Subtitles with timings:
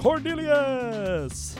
[0.00, 1.54] Cornelius.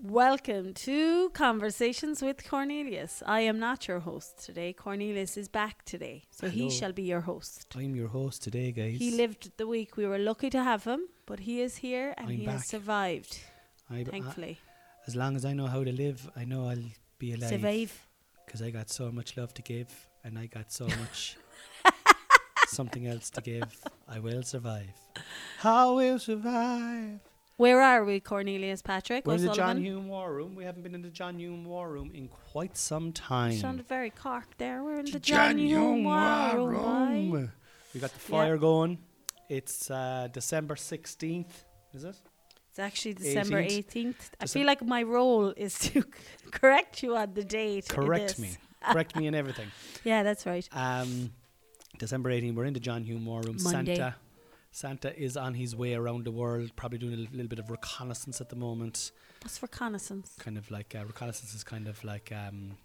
[0.00, 3.22] Welcome to Conversations with Cornelius.
[3.24, 4.72] I am not your host today.
[4.72, 7.72] Cornelius is back today, so he shall be your host.
[7.76, 8.98] I'm your host today, guys.
[8.98, 9.96] He lived the week.
[9.96, 12.54] We were lucky to have him, but he is here and I'm he back.
[12.56, 13.38] has survived,
[13.88, 14.58] I, uh, thankfully.
[14.60, 17.50] I- as long as I know how to live, I know I'll be alive.
[17.50, 18.08] Survive.
[18.44, 21.36] Because I got so much love to give, and I got so much
[22.72, 23.64] something else to give.
[24.08, 24.90] I will survive.
[25.58, 27.20] How will survive?
[27.58, 29.26] Where are we, Cornelius Patrick?
[29.26, 29.84] We're in the John O'Sullivan?
[29.84, 30.54] Hume War Room.
[30.54, 33.52] We haven't been in the John Hume War Room in quite some time.
[33.52, 34.82] Sounded very Cork there.
[34.82, 37.30] We're in the, The John Hume War Room.
[37.30, 37.48] boy.
[37.94, 38.38] We got the Yeah.
[38.38, 38.98] fire going.
[39.48, 41.52] It's uh, December 16th,
[41.92, 42.16] is it?
[42.70, 43.92] It's actually December 18th.
[43.92, 44.14] 18th.
[44.40, 46.02] I Decem- feel like my role is to
[46.50, 47.86] correct you on the date.
[47.88, 48.50] Correct me.
[48.90, 49.68] Correct me in everything.
[50.02, 50.68] Yeah, that's right.
[50.72, 51.30] Um,
[51.98, 53.56] December 18th, we're in the John Hume War Room.
[53.62, 53.96] Monday.
[53.96, 54.14] Santa.
[54.70, 58.40] Santa is on his way around the world, probably doing a little bit of reconnaissance
[58.40, 59.12] at the moment.
[59.42, 60.34] What's reconnaissance?
[60.38, 62.76] Kind of like uh, reconnaissance is kind of like um,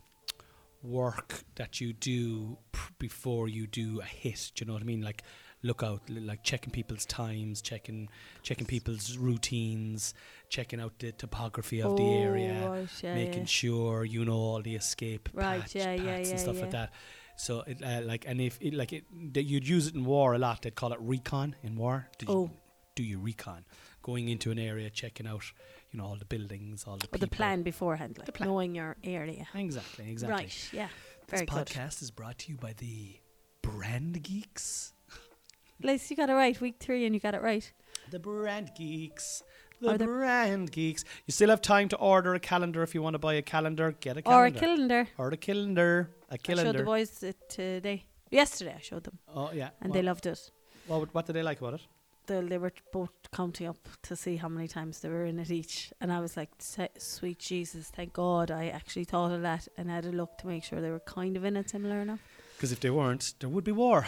[0.83, 4.51] work that you do pr- before you do a hit.
[4.55, 5.01] Do you know what I mean?
[5.01, 5.23] Like
[5.63, 8.09] look out, li- like checking people's times, checking
[8.43, 10.13] checking people's routines,
[10.49, 13.45] checking out the topography of the area, Oh, right, yeah, making yeah.
[13.45, 16.91] sure you know all the escape Right, patch, yeah, paths and stuff like that.
[17.37, 20.33] So it uh, like and if it like it that you'd use it in war
[20.33, 20.63] a lot.
[20.63, 22.07] They'd call it recon in war.
[22.17, 22.43] Did Oh.
[22.45, 22.51] you
[22.95, 23.63] do your recon,
[24.01, 25.43] going into an area, checking out,
[25.91, 28.49] you know, all the buildings, all the Or the plan beforehand, like plan.
[28.49, 29.47] knowing your area.
[29.53, 30.35] Exactly, exactly.
[30.45, 30.87] Right, yeah.
[31.29, 31.65] Very this good.
[31.67, 33.17] podcast is brought to you by the
[33.61, 34.93] Brand Geeks.
[35.83, 36.59] Liz, you got it right.
[36.59, 37.71] Week three and you got it right.
[38.09, 39.43] The Brand Geeks.
[39.79, 41.03] The the- Brand Geeks.
[41.27, 43.91] You still have time to order a calendar if you want to buy a calendar.
[43.91, 44.41] Get a calendar.
[44.41, 45.03] Or a calendar.
[45.05, 45.09] calendar.
[45.19, 46.09] Or a calendar.
[46.29, 48.05] A I showed the boys it today.
[48.29, 49.69] Yesterday I showed them Oh yeah.
[49.81, 50.51] and they loved it.
[50.87, 51.81] what, what did they like about it?
[52.25, 55.49] They, they were both counting up to see how many times they were in it
[55.49, 55.93] each.
[56.01, 56.49] And I was like,
[56.97, 60.65] sweet Jesus, thank God I actually thought of that and had a look to make
[60.65, 62.19] sure they were kind of in it similar enough.
[62.57, 64.05] Because if they weren't, there would be war.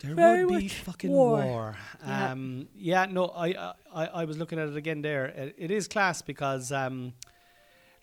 [0.00, 1.44] There Very would be fucking war.
[1.44, 1.76] war.
[2.06, 2.30] Yeah.
[2.32, 3.04] Um, yeah.
[3.10, 5.26] no, I, I I I was looking at it again there.
[5.26, 7.12] It, it is class because, um,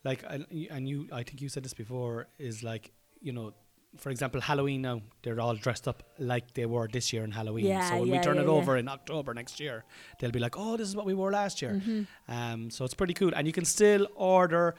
[0.03, 2.91] like, and and you, I think you said this before, is like,
[3.25, 3.51] you know,
[3.97, 7.65] for example, Halloween now they're all dressed up like they were this year in Halloween.
[7.65, 9.83] Yeah, so when yeah, we turn yeah, it over in October next year,
[10.19, 11.73] they'll be like, oh, this is what we wore last year.
[11.73, 12.31] Mm-hmm.
[12.31, 14.75] Um, so it's pretty cool, and you can still order.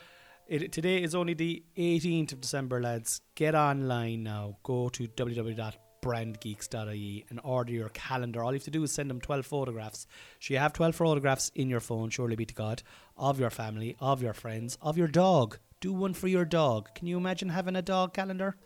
[0.46, 3.20] It, today is only the 18th of December, lads.
[3.34, 4.58] Get online now.
[4.62, 8.44] Go to www.brandgeeks.ie and order your calendar.
[8.44, 10.06] All you have to do is send them 12 photographs.
[10.38, 12.84] So you have 12 photographs in your phone, surely be to God,
[13.16, 15.58] of your family, of your friends, of your dog.
[15.80, 16.94] Do one for your dog.
[16.94, 18.56] Can you imagine having a dog calendar?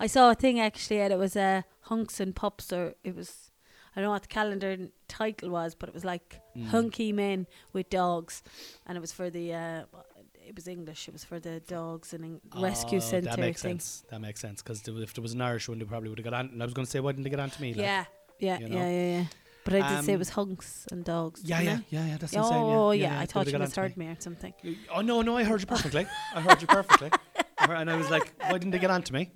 [0.00, 3.50] I saw a thing actually, and it was a hunks and pups, or it was.
[3.96, 4.76] I don't know what the calendar
[5.08, 6.66] title was, but it was like Mm.
[6.68, 8.42] hunky men with dogs,
[8.86, 9.52] and it was for the.
[9.54, 9.84] Uh,
[10.46, 11.08] it was English.
[11.08, 13.72] It was for the dogs and in rescue Oh, centre That makes thing.
[13.72, 14.04] sense.
[14.10, 14.62] That makes sense.
[14.62, 16.46] Because if there was an Irish one, they probably would have got on.
[16.50, 17.74] And I was going to say, why didn't they get on to me?
[17.74, 18.04] Like, Yeah,
[18.38, 19.24] yeah, you yeah, yeah, yeah.
[19.68, 21.42] But I did say it Um, was hunks and dogs.
[21.44, 22.16] Yeah, yeah, yeah, yeah.
[22.16, 22.44] That's saying.
[22.44, 23.12] Oh, yeah, yeah.
[23.12, 24.54] yeah, I they thought you misheard onto me or something.
[24.94, 26.06] Oh no, no, I heard you perfectly.
[26.34, 27.10] I heard you perfectly.
[27.58, 29.30] And I was like, why didn't they get on to me?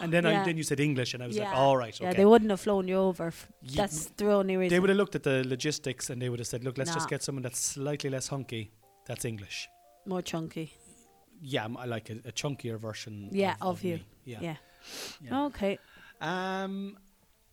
[0.00, 1.54] And then I, then you said English, and I was like, Yeah.
[1.62, 3.28] all right, Yeah, they wouldn't have flown you over.
[3.28, 4.74] F- Ye- That's the only reason.
[4.74, 7.08] They would have looked at the logistics and they would have said, look, let's just
[7.08, 8.72] get someone that's slightly less hunky.
[9.06, 9.68] That's English.
[10.06, 10.72] more chunky.
[11.40, 13.28] Yeah, I like a, a chunkier version.
[13.30, 13.94] Yeah, of, of you.
[13.96, 14.06] me.
[14.24, 14.38] Yeah.
[14.40, 14.56] Yeah.
[15.20, 15.44] yeah.
[15.46, 15.78] Okay.
[16.20, 16.96] Um,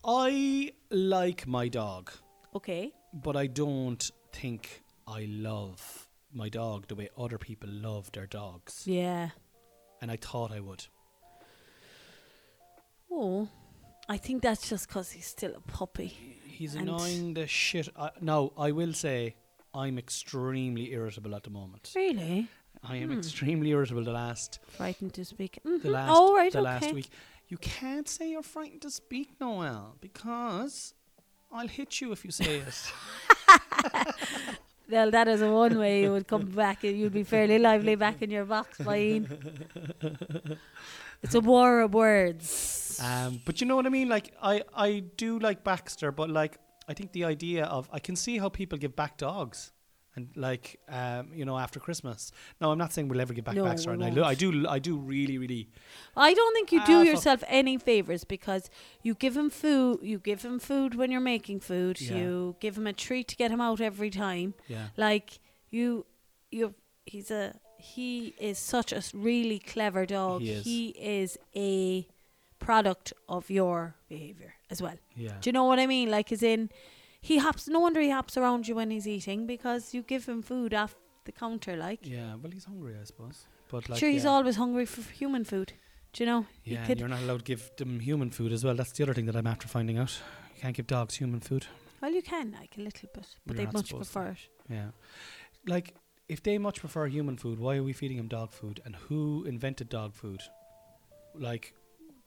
[0.04, 2.10] I like my dog,
[2.54, 2.92] Okay.
[3.12, 8.82] but I don't think I love my dog the way other people love their dogs.
[8.86, 9.30] Yeah.
[10.00, 10.84] And I thought I would.
[13.10, 13.48] Oh,
[14.08, 16.08] I think that's just because he's still a puppy.
[16.46, 17.88] He's And- annoying the shit.
[17.96, 19.36] I, no, I will say
[19.72, 21.92] I'm extremely irritable at the moment.
[21.96, 22.48] Really?
[22.82, 23.18] I am Hmm.
[23.18, 25.58] extremely irritable the last Frightened to speak.
[25.64, 25.82] Mhm.
[25.82, 26.64] the last oh, right, the okay.
[26.64, 27.08] last week.
[27.48, 30.94] You can't say you're frightened to speak, Noel, because
[31.54, 32.92] I'll hit you if you say it.
[34.90, 37.94] Well, that is a one way you would come back and you'd be fairly lively
[37.94, 39.26] back in your box, fine.
[41.22, 43.00] It's a war of words.
[43.02, 44.10] um, but you know what I mean?
[44.10, 48.14] Like I, I do like Baxter, but like I think the idea of I can
[48.14, 49.72] see how people give back dogs.
[50.16, 52.30] And like um, you know, after Christmas.
[52.60, 53.88] No, I'm not saying we'll ever get back No, we right?
[53.88, 55.68] I, lo- I do, I do really, really.
[56.16, 58.70] I don't think you Ah, do yourself any favors because
[59.02, 59.98] you give him food.
[60.02, 62.00] You give him food when you're making food.
[62.00, 62.16] Yeah.
[62.16, 64.54] You give him a treat to get him out every time.
[64.68, 65.40] Yeah, Like
[65.70, 66.06] you,
[66.50, 66.74] you.
[67.06, 67.56] He's a.
[67.78, 70.40] He is such a really clever dog.
[70.42, 71.36] He is.
[71.36, 72.06] is a
[72.58, 74.96] product of your behavior as well.
[75.16, 75.32] yeah.
[75.40, 76.10] Do you know what I mean?
[76.10, 76.70] Like, as in,
[77.24, 77.66] he hops.
[77.68, 80.94] No wonder he hops around you when he's eating because you give him food off
[81.24, 81.74] the counter.
[81.74, 83.46] Like, Yeah, well, he's hungry, I suppose.
[83.70, 84.30] But like, sure, he's yeah.
[84.30, 85.72] always hungry for human food.
[86.12, 86.46] Do you know?
[86.64, 88.74] Yeah, and you're not allowed to give them human food as well.
[88.74, 90.12] That's the other thing that I'm after finding out.
[90.54, 91.66] You can't give dogs human food.
[92.02, 94.48] Well, you can like a little bit, but they much prefer it.
[94.68, 94.88] Yeah,
[95.66, 95.94] like
[96.28, 98.82] if they much prefer human food, why are we feeding them dog food?
[98.84, 100.42] And who invented dog food?
[101.34, 101.74] Like,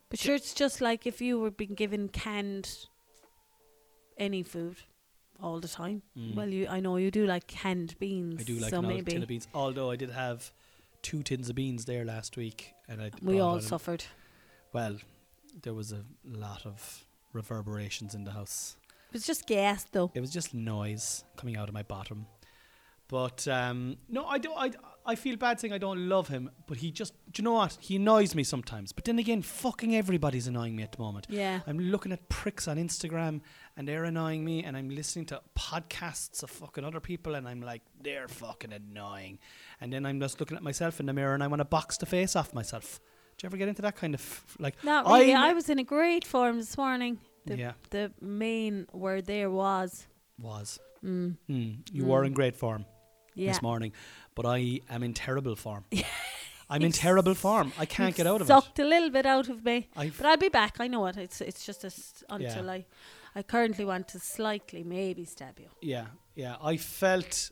[0.10, 2.88] But sure, it's just like if you were being given canned
[4.18, 4.78] any food
[5.42, 6.02] all the time.
[6.18, 8.42] mm, Well, you I know you do like canned beans.
[8.42, 9.48] I do like so an maybe tin of beans.
[9.54, 10.52] Although I did have
[11.02, 14.06] two tins of beans there last week, and I we all suffered.
[14.74, 14.98] Well,
[15.62, 18.78] there was a lot of reverberations in the house.
[19.10, 20.12] It was just gas though.
[20.14, 22.26] It was just noise coming out of my bottom.
[23.10, 24.58] But um, no, I don't.
[24.58, 24.72] I,
[25.06, 27.14] I feel bad saying I don't love him, but he just.
[27.32, 27.78] Do you know what?
[27.80, 28.92] He annoys me sometimes.
[28.92, 31.28] But then again, fucking everybody's annoying me at the moment.
[31.30, 31.62] Yeah.
[31.66, 33.40] I'm looking at pricks on Instagram,
[33.78, 37.62] and they're annoying me, and I'm listening to podcasts of fucking other people, and I'm
[37.62, 39.40] like, they're fucking annoying.
[39.80, 41.96] And then I'm just looking at myself in the mirror, and I want to box
[41.98, 43.00] the face off myself.
[43.38, 44.84] Do you ever get into that kind of like?
[44.84, 45.34] Not really.
[45.34, 47.20] I- I was in a great form this morning.
[47.46, 50.06] The yeah, the main word there was
[50.38, 50.80] was.
[51.02, 52.28] mm, Mm, you were Mm.
[52.28, 52.86] in great form.
[53.38, 53.52] Yeah.
[53.52, 53.92] this morning,
[54.36, 55.86] but I am in terrible form.
[56.70, 57.72] I'm in terrible form.
[57.80, 58.54] I can't get out of it.
[58.54, 59.88] Sucked a little bit out of me.
[59.96, 60.74] I've, But I'll be back.
[60.82, 61.16] I know it.
[61.18, 62.36] It's it's just a s Yeah.
[62.36, 62.86] until I
[63.40, 65.70] I currently want to slightly maybe stab you.
[65.82, 66.56] yeah, yeah.
[66.72, 67.52] I felt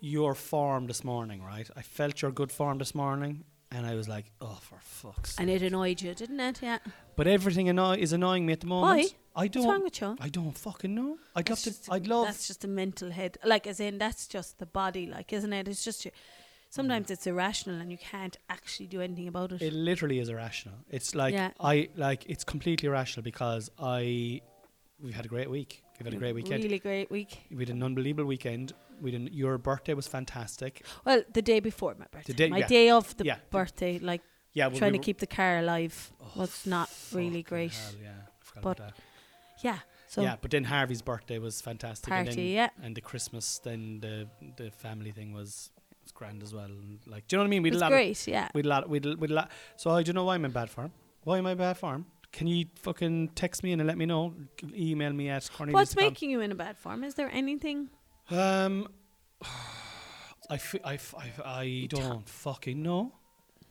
[0.00, 1.70] your form this morning, right?
[1.76, 5.48] I felt your good form this morning, and I was like, oh, for fuck's And
[5.48, 6.60] it annoyed you, didn't it?
[6.62, 6.78] Yeah.
[7.16, 8.98] But everything anno- is annoying me at the moment.
[8.98, 9.08] Why?
[9.34, 9.64] I don't.
[9.64, 10.16] What's wrong with you?
[10.20, 11.18] I don't fucking know.
[11.34, 11.74] I'd love to.
[11.90, 12.26] I'd love.
[12.26, 13.38] That's just a mental head.
[13.44, 15.68] Like as in that's just the body, like isn't it?
[15.68, 16.10] It's just you.
[16.70, 19.60] Sometimes it's irrational and you can't actually do anything about it.
[19.60, 20.76] It literally is irrational.
[20.90, 21.50] It's like Yeah.
[21.60, 24.40] I like it's completely irrational because I
[25.02, 25.82] we've had a great week.
[25.98, 26.62] We've had a great weekend.
[26.64, 27.42] Really great week.
[27.50, 28.72] We had an unbelievable weekend.
[29.02, 30.82] We did your birthday was fantastic.
[31.04, 32.32] Well, the day before my birthday.
[32.32, 32.66] day- my yeah.
[32.68, 33.36] day of the Yeah.
[33.50, 34.22] birthday, like
[34.54, 37.72] Yeah, well, trying we to keep the car alive Oh, was not really great.
[37.72, 39.02] hell, yeah, I forgot But about that.
[39.62, 39.78] Yeah.
[40.08, 42.12] So yeah, but then Harvey's birthday was fantastic.
[42.12, 42.68] and, then, yeah.
[42.82, 45.70] and the Christmas, then the the family thing was
[46.02, 46.64] was grand as well.
[46.66, 47.62] And like, do you know what I mean?
[47.62, 47.90] We It was a lot.
[47.92, 48.46] great, yeah.
[48.46, 48.88] Of, we had a lot.
[48.90, 49.50] We had, we had a lot.
[49.76, 50.92] So I do you know why I'm in bad form.
[51.24, 52.06] Why am I in bad form?
[52.32, 54.34] Can you fucking text me and let me know?
[54.74, 55.74] Email me at Cornelius.
[55.74, 57.04] What's making you in a bad form?
[57.04, 57.90] Is there anything?
[58.30, 58.88] Um,
[60.50, 63.12] I, f- I, f- I, f- I don't fucking know.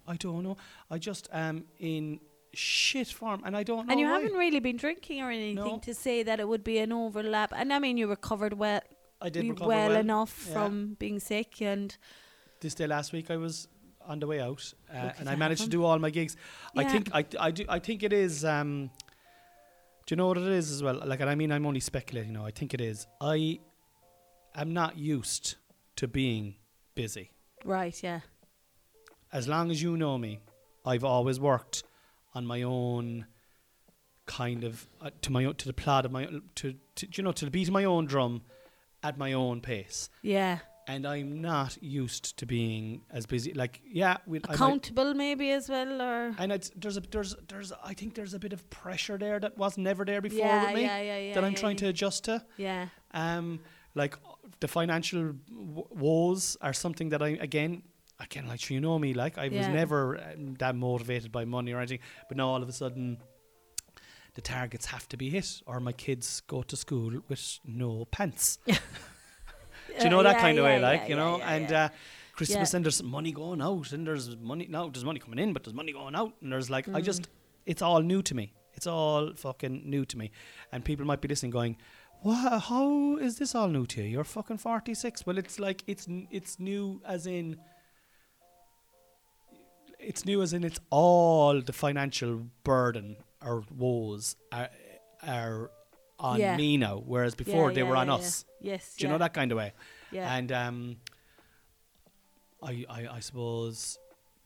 [0.08, 0.58] I don't know.
[0.90, 2.20] I just am in
[2.54, 3.92] shit form, and I don't know.
[3.92, 4.14] and you why.
[4.20, 5.80] haven't really been drinking or anything No.
[5.80, 7.52] to say that it would be an overlap.
[7.56, 8.82] And I mean, you recovered well,
[9.22, 10.54] I did recover well, well, enough yeah.
[10.54, 11.96] from being sick, and
[12.60, 13.68] this day last week I was
[14.06, 16.36] on the way out uh, and I managed to do all my gigs.
[16.76, 18.90] I think I, I do I think it is um
[20.08, 21.00] do you know what it is as well?
[21.06, 22.46] Like and I mean I'm only speculating now.
[22.46, 23.06] I think it is.
[23.22, 23.60] I
[24.56, 25.56] am not used
[25.98, 26.56] to being
[26.96, 27.32] busy.
[27.64, 28.22] right, yeah,
[29.32, 30.40] As long as you know me,
[30.86, 31.84] I've always worked
[32.34, 33.26] on my own
[34.26, 37.32] kind of uh, to my own, to the plot of my to, to you know
[37.32, 38.42] to the beat of my own drum
[39.04, 40.10] at my own pace.
[40.22, 40.60] yeah.
[40.88, 43.54] And I'm not used to being as busy.
[43.54, 47.94] Like, yeah, we, Accountable maybe as well, or And it's, there's a there's there's I
[47.94, 50.82] think there's a bit of pressure there that was never there before yeah, with me
[50.82, 52.44] yeah, yeah, that I'm trying to adjust to.
[52.58, 53.60] Yeah, Um,
[53.94, 54.18] like
[54.60, 57.84] the financial w- woes are something that I again.
[58.22, 61.80] Again, like you know me, like I was never um, that motivated by money or
[61.80, 63.18] anything, but now all of a sudden,
[64.36, 68.60] the targets have to be hit, or my kids go to school with no pants.
[68.68, 68.74] Do
[70.06, 71.38] you know Uh, that yeah, kind of way, like yeah, you know?
[71.40, 71.84] yeah, and yeah.
[71.86, 71.90] Uh,
[72.34, 72.78] Christmas Yeah.
[72.78, 74.88] and there's money going out, and there's money now.
[74.90, 77.04] There's money coming in, but there's money going out, and there's like I Mm.
[77.04, 77.28] just
[77.66, 78.54] it's all new to me.
[78.74, 80.32] It's all fucking new to me,
[80.72, 81.76] and people might be listening, going,
[82.22, 82.62] "What?
[82.70, 84.08] How is this all new to you?
[84.08, 87.58] You're fucking 46." Well, it's like it's n- it's new as in.
[90.02, 94.70] It's new as in it's all the financial burden or woes are,
[95.26, 95.72] are
[96.20, 96.58] on Yeah.
[96.58, 98.46] me now, whereas before Yeah, they yeah, were on us.
[98.60, 99.74] Yes, Do you know that kind of way?
[100.12, 100.98] Yeah, And um,
[102.62, 103.98] I, I, I suppose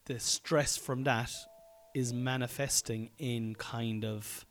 [0.06, 1.32] the stress from that
[1.94, 4.46] is manifesting in kind of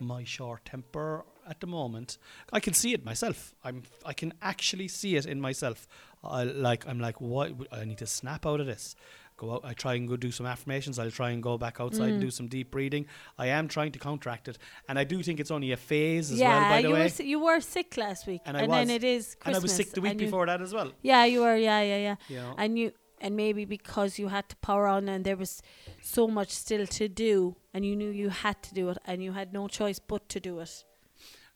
[0.00, 2.18] my short temper at the moment.
[2.52, 3.54] I can see it myself.
[3.62, 5.86] I'm I can actually see it in myself.
[6.22, 8.94] I like I'm like what I need to snap out of this.
[9.36, 9.62] Go out.
[9.64, 10.98] I try and go do some affirmations.
[10.98, 12.26] I'll try and go back outside and Mm.
[12.26, 13.06] do some deep breathing.
[13.36, 16.38] I am trying to counteract it, and I do think it's only a phase as
[16.38, 16.68] yeah, well.
[16.70, 19.02] By the you way, were si- you were sick last week, And and, then it
[19.02, 19.46] is Christmas.
[19.46, 20.92] and I was sick the week before that as well.
[21.02, 21.56] Yeah, you were.
[21.56, 22.16] Yeah, yeah, yeah.
[22.28, 25.62] You know, And you and maybe because you had to power on and there was
[26.02, 29.32] so much still to do, and you knew you had to do it, and you
[29.32, 30.84] had no choice but to do it.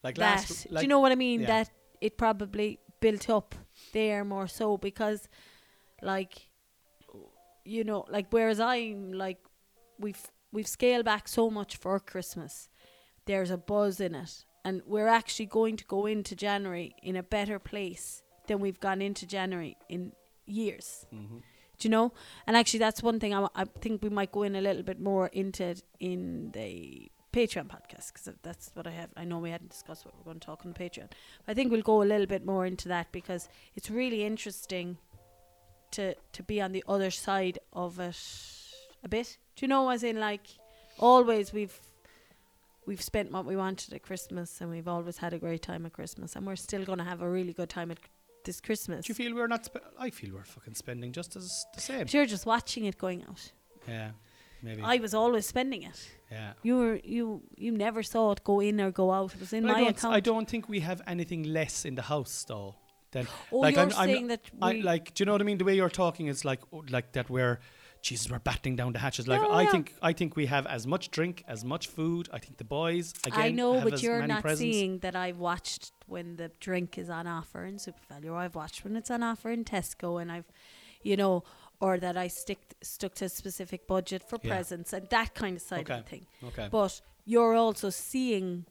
[0.03, 0.69] like that last.
[0.71, 1.41] do you know what I mean?
[1.43, 1.47] yeah.
[1.47, 1.71] That
[2.01, 3.55] it probably built up
[3.93, 5.29] there more so because,
[6.03, 6.48] like,
[7.69, 9.39] you know, like whereas I'm like,
[9.99, 12.69] we've we've scaled back so much for Christmas.
[13.27, 17.23] There's a buzz in it, and we're actually going to go into January in a
[17.23, 20.13] better place than we've gone into January in
[20.47, 21.07] years.
[21.13, 21.43] Mhm.
[21.79, 22.13] Do you know?
[22.47, 24.99] And actually, that's one thing I, I think we might go in a little bit
[25.01, 29.11] more into it in the Patreon podcast because that's what I have.
[29.17, 31.09] I know we hadn't discussed what we're going to talk on the Patreon.
[31.45, 34.97] But I think we'll go a little bit more into that because it's really interesting
[35.93, 38.17] to to be on the other side of it
[39.05, 39.39] a bit.
[39.57, 39.89] Do you know?
[39.91, 40.47] As in, like,
[40.99, 41.79] always we've
[42.87, 45.93] we've spent what we wanted at Christmas, and we've always had a great time at
[45.93, 47.99] Christmas, and we're still going to have a really good time at
[48.45, 49.05] this Christmas.
[49.07, 49.65] Do you feel we're not?
[49.67, 51.99] Spe- I feel we're fucking spending just as the same.
[52.01, 53.53] But you're just watching it going out.
[53.87, 54.11] Yeah,
[54.63, 54.83] maybe.
[54.83, 56.11] I was always spending it.
[56.31, 56.53] yeah.
[56.63, 59.35] You were you you never saw it go in or go out.
[59.35, 60.15] It was in But my don't, account.
[60.15, 62.75] I don't think we have anything less in the house though.
[63.11, 65.15] Than oh, like, you're I'm- I'm- saying that I like.
[65.15, 65.59] Do you know what I mean?
[65.59, 67.31] The way you're talking is like oh, like that.
[67.31, 67.59] Where
[68.03, 69.27] Jesus, we're batting down the hatches.
[69.27, 69.71] Like No, I yeah.
[69.73, 72.29] think I think we have as much drink, as much food.
[72.33, 73.41] I think the boys again.
[73.41, 74.61] I know, but you're not presents.
[74.61, 78.85] seeing that I've watched when the drink is on offer in SuperValu, or I've watched
[78.85, 80.47] when it's on offer in Tesco, and I've,
[81.03, 81.45] you know,
[81.81, 84.51] or that I stick stuck to a specific budget for Yeah.
[84.55, 85.95] presents and that kind of side Okay.
[85.99, 86.27] of the thing.
[86.45, 86.69] Okay.
[86.71, 88.67] But you're also seeing,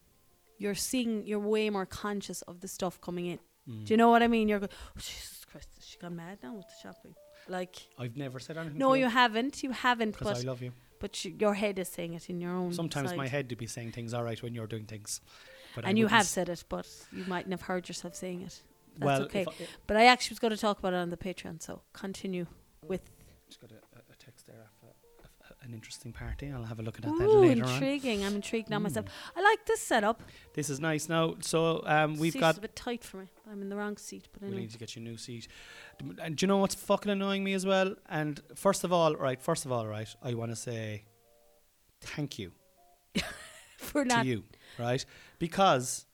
[0.58, 3.40] you're seeing, you're way more conscious of the stuff coming in.
[3.70, 3.86] Mm.
[3.86, 4.48] Do you know what I mean?
[4.48, 7.14] You're going, oh, Jesus Christ, has she gone mad now with the shopping?
[7.50, 8.78] Like, I've never said anything.
[8.78, 9.64] no, you haven't.
[9.64, 10.12] You haven't.
[10.18, 10.72] Because I love you.
[11.00, 12.74] but you, your head is saying it in your own.
[12.74, 13.18] Sometimes side.
[13.18, 15.22] my head do be saying things all right when you're doing things.
[15.76, 18.42] But I and you have s- said it, but you mightn't have heard yourself saying
[18.42, 18.62] it.
[18.98, 19.46] That's well, okay.
[19.48, 19.54] I,
[19.86, 22.48] But I actually was going to talk about it on the Patreon, so continue
[22.86, 23.02] with.
[23.48, 26.50] just got a, a- a text there after a- a- an interesting party.
[26.52, 27.74] I'll have a look at that Ooh, later on.
[27.74, 28.24] intriguing!
[28.26, 29.06] I'm intrigued now myself.
[29.06, 29.12] Mm.
[29.38, 30.22] I like this setup.
[30.54, 31.08] This is nice.
[31.10, 33.26] Now, so um, we've Seat's got a bit tight for me.
[33.52, 34.62] I'm in the wrong seat, but We anyway.
[34.64, 35.48] need to get you a new seat.
[36.22, 37.96] And do you know what's fucking annoying me as well?
[38.10, 41.04] And first of all, right, first of all, right, I want to say
[42.02, 42.52] thank you
[43.78, 44.44] For to not you,
[44.80, 45.06] right?
[45.40, 46.06] Because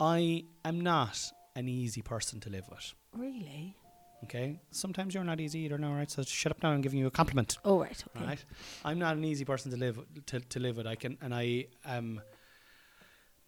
[0.00, 1.18] I am not
[1.54, 2.94] an easy person to live with.
[3.14, 3.76] really.
[4.24, 4.60] Okay?
[4.70, 6.10] Sometimes you're not easy either now, right?
[6.10, 7.58] So shut up now I'm giving you a compliment.
[7.64, 8.26] Oh right, okay.
[8.26, 8.44] Right?
[8.84, 10.86] I'm not an easy person to live to, to live with.
[10.86, 12.20] I can and I am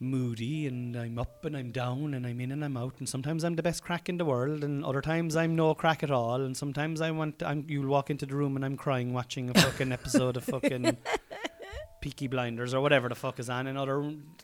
[0.00, 3.44] moody and I'm up and I'm down and I'm in and I'm out and sometimes
[3.44, 6.42] I'm the best crack in the world and other times I'm no crack at all
[6.42, 9.54] and sometimes I want I'm you'll walk into the room and I'm crying watching a
[9.54, 10.96] fucking episode of fucking
[12.00, 14.02] Peaky Blinders or whatever the fuck is on and other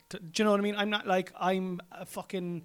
[0.08, 0.76] t- do you know what I mean?
[0.76, 2.62] I'm not like I'm a fucking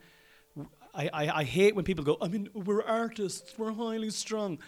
[0.95, 4.59] I, I, I hate when people go, I mean, we're artists, we're highly strung.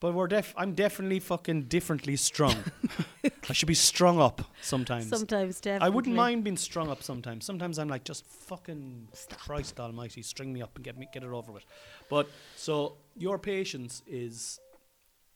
[0.00, 2.56] But we're def I'm definitely fucking differently strung.
[3.48, 5.08] I should be strung up sometimes.
[5.08, 5.86] Sometimes definitely.
[5.86, 7.46] I wouldn't mind being strung up sometimes.
[7.46, 11.30] Sometimes I'm like, just fucking Christ Almighty, string me up and get me get it
[11.30, 11.64] over with.
[12.10, 14.60] But so your patience is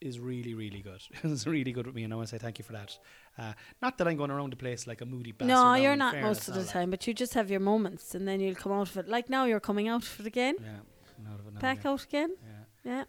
[0.02, 1.00] is really really good.
[1.22, 2.98] it's really good with me, and I want to say thank you for that.
[3.38, 5.48] Uh, not that I'm going around the place like a moody bastard.
[5.48, 8.26] No, you're not most of the like- time, but you just have your moments, and
[8.26, 9.08] then you'll come out of it.
[9.08, 10.56] Like now, you're coming out of it again.
[10.60, 12.30] Yeah, out of it now, Back out again.
[12.84, 12.92] Yeah.
[12.92, 13.04] Yeah.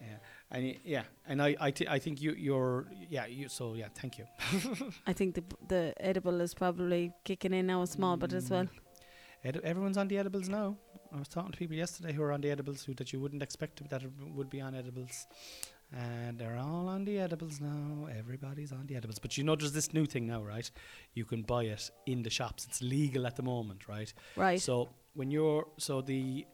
[0.00, 0.16] Yeah,
[0.50, 3.48] and y- yeah, and I, I, I think you, you're, yeah, you.
[3.48, 4.26] So yeah, thank you.
[5.06, 8.64] I think the the edible is probably kicking in now, small, but as well.
[9.44, 9.64] Mm.
[9.64, 10.76] Everyone's on the edibles now.
[11.14, 13.42] I was talking to people yesterday who are on the edibles who that you wouldn't
[13.42, 14.02] expect to, that
[14.34, 15.26] would be on edibles,
[15.92, 18.08] and they're all on the edibles now.
[18.18, 20.70] Everybody's on the edibles, but you know there's this new thing now, right?
[21.14, 22.64] You can buy it in the shops.
[22.68, 24.12] It's legal at the moment, right?
[24.36, 24.60] Right.
[24.60, 26.46] So when you're so the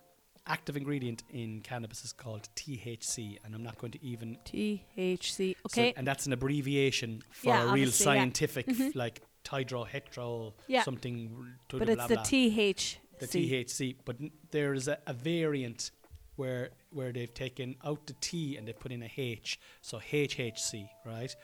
[0.47, 5.55] active ingredient in cannabis is called THC, and I'm not going to even THC.
[5.57, 5.95] so- Okay.
[5.97, 8.13] and that's an abbreviation for Yeah, a real obviously, yeah.
[8.21, 8.95] scientific, Mhm.
[8.97, 10.83] like tetrohetero Yeah.
[10.83, 11.55] something.
[11.69, 12.23] but it's blah, the blah.
[12.25, 12.99] THC.
[13.19, 13.97] the THC.
[14.05, 15.91] But n- there's a, a variant
[16.37, 20.89] where where they've taken out the T and they've put in a H, so HHC,
[21.07, 21.35] right?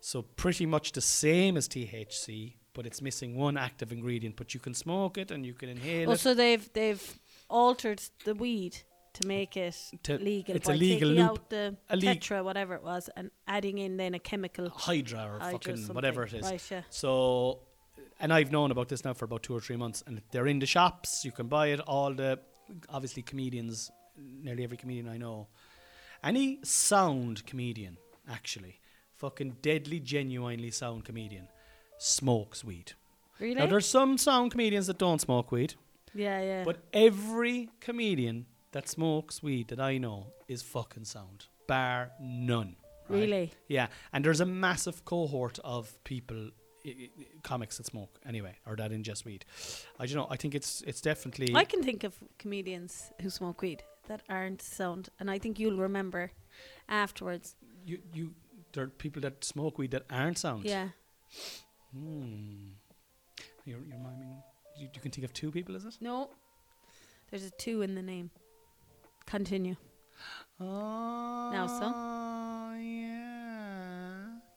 [0.00, 4.36] So pretty much the same as THC, but it's missing one active ingredient.
[4.36, 6.20] But you can smoke it and you can inhale Oh, it.
[6.20, 8.78] so they've they've altered the weed
[9.14, 12.42] to make it To- legal it's by a legal taking loop- out the a tetra,
[12.42, 14.70] whatever it was, and adding in then a chemical.
[14.70, 15.94] Hydra or hydra fucking something.
[15.94, 16.42] whatever it is.
[16.44, 16.62] Right.
[16.70, 16.82] Yeah.
[16.88, 17.60] So,
[18.18, 20.58] and I've known about this now for about two or three months, and they're in
[20.60, 21.24] the shops.
[21.26, 21.80] You can buy it.
[21.80, 22.40] All the
[22.88, 25.48] obviously comedians, nearly every comedian I know,
[26.22, 27.96] any sound comedian
[28.30, 28.80] actually,
[29.16, 31.48] fucking deadly, genuinely sound comedian,
[31.98, 32.92] smokes weed.
[33.40, 33.54] Really?
[33.54, 35.74] Now there's some sound comedians that don't smoke weed,
[36.14, 36.64] yeah, yeah.
[36.64, 42.76] but every comedian that smokes weed that I know is fucking sound, bar none.
[43.08, 43.18] right?
[43.20, 43.52] really?
[43.68, 46.50] Yeah, and there's a massive cohort of people,
[46.86, 47.10] i- i-
[47.42, 49.44] comics that smoke anyway, or that ingest weed.
[49.98, 50.28] I don't know.
[50.30, 51.52] I think it's it's definitely.
[51.54, 55.78] I can think of comedians who smoke weed that aren't sound, and I think you'll
[55.78, 56.32] remember
[56.88, 57.56] afterwards.
[57.84, 58.34] you you
[58.72, 60.64] there are people that smoke weed that aren't sound.
[60.64, 60.88] Yeah.
[61.92, 62.72] Hmm.
[63.64, 64.42] You're you're miming.
[64.78, 65.96] You, you can think of two people, is it?
[66.00, 66.30] No.
[67.30, 68.30] There's a two in the name.
[69.26, 69.76] Continue.
[70.60, 71.50] Oh.
[71.52, 71.86] Now so?
[72.78, 73.91] Yeah.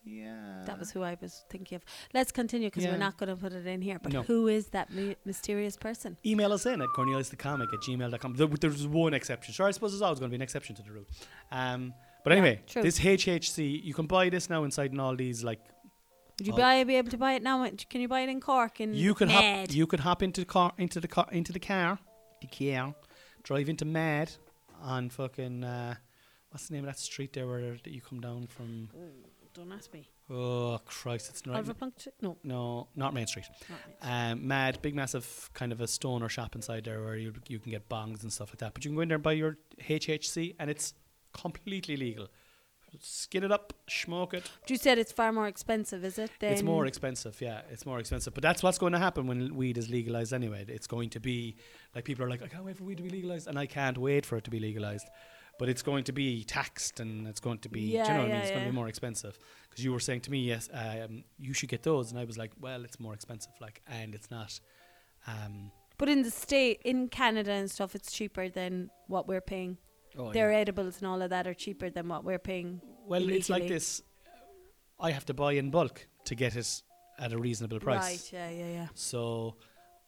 [0.06, 0.62] Yeah.
[0.66, 1.84] That was who I was thinking of.
[2.14, 2.92] Let's continue because Yeah.
[2.92, 4.00] we're not going to put it in here.
[4.02, 4.22] But No.
[4.24, 6.18] who is that my- mysterious person?
[6.26, 8.36] Email us in at corneliusthecomic at gmail.com.
[8.36, 9.54] There, there's one exception.
[9.54, 11.06] Sure, I suppose there's always going to be an exception to the rule.
[11.52, 11.94] Um,
[12.24, 12.84] but anyway, true.
[12.84, 15.60] this HHC, you can buy this now inside in all these like
[16.38, 16.58] Would you Oh.
[16.58, 17.66] buy, be able to buy it now?
[17.90, 18.82] Can you buy it in Cork?
[18.82, 19.70] In you could Med?
[19.70, 21.98] hop you could hop into the car into the car into the car
[22.42, 22.94] the car
[23.42, 24.34] drive into Mad
[24.82, 25.96] on fucking uh,
[26.50, 28.90] what's the name of that street there where you come down from
[29.56, 30.10] Don't ask me.
[30.30, 32.12] oh Christ it's not Puncture?
[32.22, 32.38] No.
[32.44, 33.94] no not Main Street Not me.
[34.32, 37.72] um, Mad big massive kind of a stoner shop inside there where you you can
[37.72, 39.58] get bongs and stuff like that but you can go in there and buy your
[39.82, 40.94] HHC and it's
[41.34, 42.28] completely legal
[43.02, 46.32] skin it up smoke it But you said it's far more expensive, is it?
[46.40, 47.62] Than it's more expensive, yeah.
[47.70, 50.64] It's more expensive, but that's what's going to happen when weed is legalized anyway.
[50.68, 51.58] It's going to be
[51.94, 53.98] like people are like, I can't wait for weed to be legalized, and I can't
[53.98, 55.08] wait for it to be legalized.
[55.58, 58.10] But it's going to be taxed, and it's going to be, do you know what
[58.10, 58.32] I mean?
[58.36, 61.54] It's going to be more expensive because you were saying to me, yes, um, you
[61.54, 64.60] should get those, and I was like, well, it's more expensive, like, and it's not.
[65.28, 69.78] Um, But in the state, in Canada and stuff, it's cheaper than what we're paying.
[70.18, 70.60] oh, Their yeah.
[70.60, 72.82] edibles and all of that are cheaper than what we're paying.
[73.08, 74.02] well, it's like this.
[75.00, 76.82] I have to buy in bulk to get it
[77.18, 78.02] at a reasonable price.
[78.12, 78.88] Right, yeah, yeah, yeah.
[78.94, 79.56] So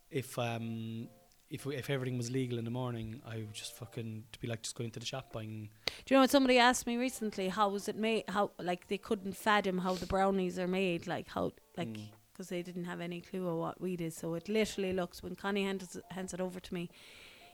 [0.09, 1.07] if um
[1.49, 4.47] if we, if everything was legal in the morning, I would just fucking to be
[4.47, 5.69] like just going to the shop buying.
[6.05, 7.49] Do you know what somebody asked me recently?
[7.49, 8.25] How was it made?
[8.27, 11.07] How like they couldn't fathom how the brownies are made?
[11.07, 12.07] Like how like Mm.
[12.33, 14.15] because they didn't have any clue of what weed is.
[14.15, 16.89] So it literally looks when Connie hands it, hands it over to me,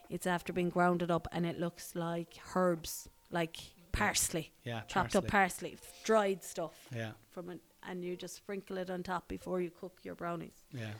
[0.09, 3.57] it's after being grounded up and it looks like herbs, like
[3.91, 5.17] parsley, Yeah, chopped parsley.
[5.19, 9.61] up parsley, dried stuff Yeah, from it, and you just sprinkle it on top before
[9.61, 10.63] you cook your brownies.
[10.73, 10.93] yeah.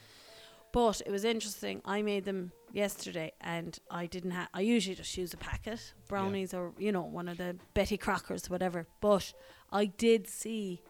[0.74, 1.82] But it was interesting.
[1.86, 4.50] I made them yesterday, and I didn't have.
[4.56, 8.50] I usually just use a packet brownies or you know one of the Betty Crockers,
[8.50, 8.88] whatever.
[9.00, 9.34] But
[9.72, 10.82] I did see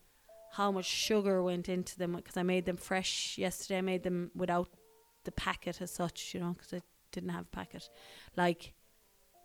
[0.53, 3.79] how much sugar went into them because I made them fresh yesterday.
[3.79, 4.69] I made them without
[5.25, 7.89] the packet as such, you know, because I didn't have a packet.
[8.37, 8.73] Like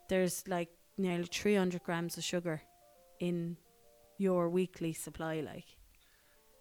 [0.08, 2.62] there's like nearly 300 grams of sugar
[3.18, 3.56] in
[4.18, 5.77] your weekly supply, like.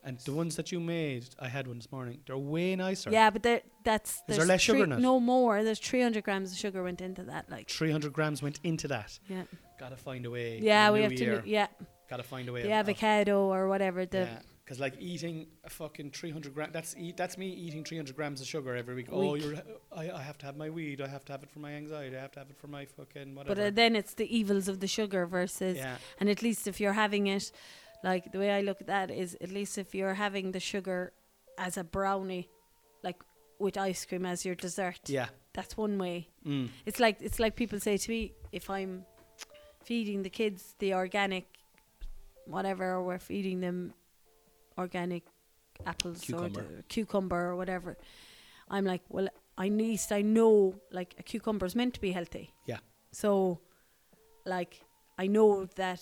[0.04, 2.20] And the ones that you made, I had one this morning.
[2.26, 3.10] They're way nicer.
[3.10, 5.00] Yeah, but there, that's Is there there's less sugar in it?
[5.00, 5.64] No more.
[5.64, 7.70] There's 300 grams of sugar went into that, like.
[7.70, 9.20] Three hundred grams went into that.
[9.28, 9.44] Yeah.
[9.80, 10.60] Gotta find a way.
[10.62, 11.50] Yeah, we have year, to.
[11.50, 11.68] Yeah,
[12.10, 12.62] Gotta find a way.
[12.62, 14.06] the of- of- avocado or whatever.
[14.06, 16.74] The yeah, because like eating a fucking three hundred grams.
[16.74, 17.16] That's eat.
[17.16, 19.08] That's me eating three hundred grams of sugar every week.
[19.12, 19.56] Oh, you're.
[19.96, 21.00] I, I have to have my weed.
[21.00, 22.18] I have to have it for my anxiety.
[22.18, 23.56] I have to have it for my fucking whatever.
[23.56, 25.78] but uh, then it's the evils of the sugar versus.
[25.78, 25.98] yeah.
[26.20, 27.52] And at least if you're having it,
[28.04, 31.14] like the way I look at that is, at least if you're having the sugar
[31.58, 32.50] as a brownie,
[33.04, 33.22] like
[33.60, 35.28] with ice cream as your dessert, Yeah.
[35.54, 36.30] that's one way.
[36.46, 36.70] Mm.
[36.86, 39.06] It's like it's like people say to me, if I'm
[39.84, 41.46] feeding the kids the organic,
[42.46, 43.94] whatever, or we're feeding them
[44.78, 45.24] organic
[45.86, 46.62] apples Cucumber.
[46.62, 47.98] or cucumber or whatever,
[48.70, 52.54] I'm like, well, at least I know like a cucumber is meant to be healthy.
[52.68, 52.78] Yeah.
[53.12, 53.60] So,
[54.46, 54.82] like,
[55.18, 56.02] I know that.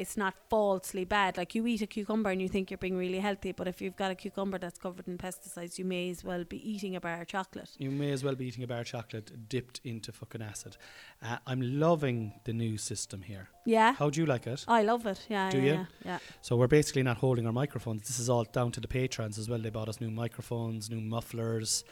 [0.00, 1.36] It's not falsely bad.
[1.36, 3.96] Like you eat a cucumber and you think you're being really healthy, but if you've
[3.96, 7.20] got a cucumber that's covered in pesticides, you may as well be eating a bar
[7.20, 7.70] of chocolate.
[7.76, 10.78] You may as well be eating a bar of chocolate dipped into fucking acid.
[11.22, 13.50] Uh, I'm loving the new system here.
[13.66, 13.92] Yeah.
[13.92, 14.64] How do you like it?
[14.66, 15.26] I love it.
[15.28, 15.50] Yeah.
[15.50, 15.72] Do yeah, you?
[15.72, 15.84] Yeah.
[16.06, 16.18] yeah.
[16.40, 18.08] So we're basically not holding our microphones.
[18.08, 19.58] This is all down to the patrons as well.
[19.58, 21.84] They bought us new microphones, new mufflers.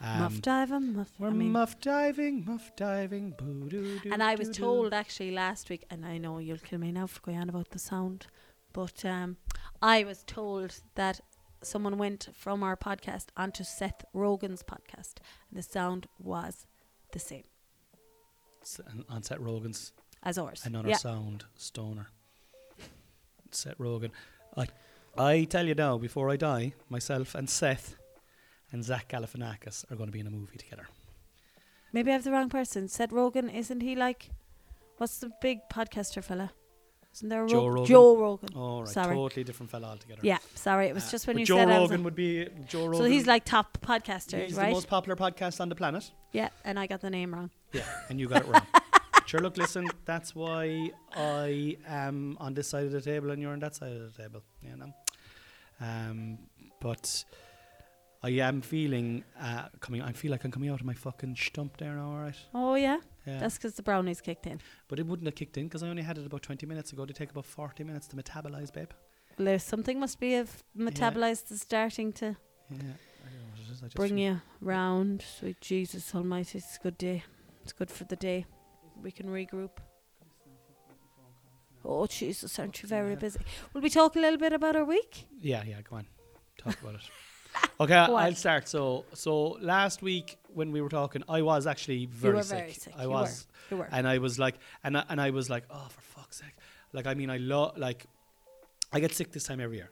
[0.00, 1.12] Um, muff diving, muff.
[1.18, 3.34] We're I mean, muff diving, muff diving.
[3.38, 6.78] boo doo doo and I was told actually last week, and I know you'll kill
[6.78, 8.26] me now for going on about the sound,
[8.72, 9.36] but um,
[9.80, 11.20] I was told that
[11.62, 15.14] someone went from our podcast onto Seth Rogen's podcast,
[15.48, 16.66] and the sound was
[17.12, 17.44] the same
[18.62, 20.62] S- on Seth Rogen's as ours.
[20.64, 20.96] another yeah.
[20.96, 22.08] sound stoner.
[23.50, 24.10] Seth Rogen.
[24.56, 24.66] I,
[25.16, 27.94] I tell you now, before I die, myself and Seth
[28.74, 30.88] and Zach Galifianakis are going to be in a movie together.
[31.92, 32.88] Maybe I have the wrong person.
[32.88, 34.30] Seth Rogen, isn't he like?
[34.98, 36.50] What's the big podcaster fella?
[37.14, 37.86] Isn't there a Joe Rogan.
[37.86, 38.48] Joe Rogan.
[38.56, 38.88] Oh, right.
[38.88, 39.14] Sorry.
[39.14, 40.20] Totally different fella altogether.
[40.24, 42.98] Yeah, sorry, it was Uh, just when you Joe said Rogan would be Joe Rogan.
[42.98, 44.66] So he's like top podcaster, he's right?
[44.66, 46.10] the most popular podcast on the planet.
[46.32, 47.50] yeah, and I got the name wrong.
[47.72, 48.66] Yeah, and you got it wrong.
[49.26, 53.52] sure, look, listen, that's why I am on this side of the table and you're
[53.52, 54.92] on that side of the table, you know.
[55.80, 56.38] Um,
[56.80, 57.24] but
[58.24, 60.00] I am feeling uh, coming.
[60.00, 62.36] I feel like I'm coming out of my fucking stump there now, all right?
[62.54, 63.38] Oh yeah, Yeah.
[63.40, 64.60] that's because the brownies kicked in.
[64.88, 67.04] but it wouldn't have kicked in because I only had it about 20 minutes ago.
[67.04, 68.90] They take about 40 minutes to metabolize, babe.
[69.36, 72.26] Well, there's something must be have metabolized is starting to
[72.70, 72.78] Yeah.
[72.78, 73.82] I don't know what it is.
[73.82, 75.22] I just bring you round.
[75.38, 77.24] Sweet Jesus Almighty, it's a good day.
[77.62, 78.46] It's good for the day.
[79.02, 79.76] We can regroup.
[81.84, 83.40] Oh Jesus, aren't you very busy?
[83.74, 85.26] Will we talk a little bit about our week?
[85.42, 86.06] Yeah, yeah, go on.
[86.56, 87.02] Talk about it.
[87.80, 88.22] Okay, what?
[88.24, 88.68] I'll start.
[88.68, 92.58] So, so last week when we were talking, I was actually very were sick.
[92.58, 93.88] very sick, I you was, You were.
[93.90, 96.54] and I was like, and I, and I was like, oh, for fuck's sake!
[96.92, 98.06] Like, I mean, I love like,
[98.92, 99.90] I get sick this time every year.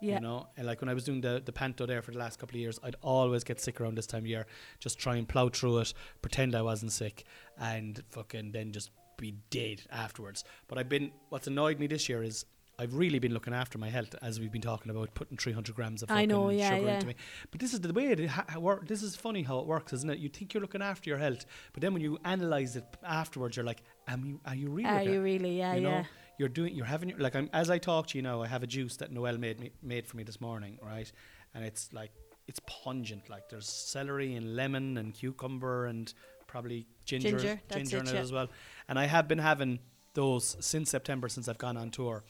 [0.00, 0.14] yeah.
[0.16, 2.38] You know, and like when I was doing the the panto there for the last
[2.38, 4.46] couple of years, I'd always get sick around this time of year.
[4.78, 7.24] Just try and plow through it, pretend I wasn't sick,
[7.58, 10.44] and fucking then just be dead afterwards.
[10.68, 12.44] But I've been what's annoyed me this year is
[12.78, 16.02] I've really been looking after my health as we've been talking about putting 300 grams
[16.02, 16.94] of I know, yeah, sugar yeah.
[16.94, 17.14] into me.
[17.50, 18.88] But this is the way it ha- work.
[18.88, 20.18] This is funny how it works, isn't it?
[20.18, 23.64] You think you're looking after your health, but then when you analyze it afterwards, you're
[23.64, 24.88] like, am you are you really?
[24.88, 25.58] Are you really?
[25.58, 26.04] Yeah, you know, yeah.
[26.38, 28.64] you're doing, you're having, your, like, I'm as I talk to you now, I have
[28.64, 31.10] a juice that Noel made me made for me this morning, right?
[31.54, 32.10] And it's like,
[32.48, 33.30] it's pungent.
[33.30, 36.12] Like, there's celery and lemon and cucumber and
[36.48, 38.20] probably ginger, Ginger, ginger it, in it yeah.
[38.20, 38.48] as well.
[38.88, 39.78] And I have been having
[40.14, 42.24] those since September, since I've gone on tour.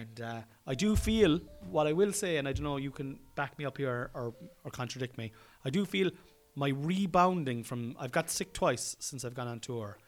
[0.00, 3.18] And uh, I do feel what I will say, and I don't know, you can
[3.34, 5.32] back me up here or, or contradict me.
[5.66, 6.10] I do feel
[6.54, 9.98] my rebounding from I've got sick twice since I've gone on tour,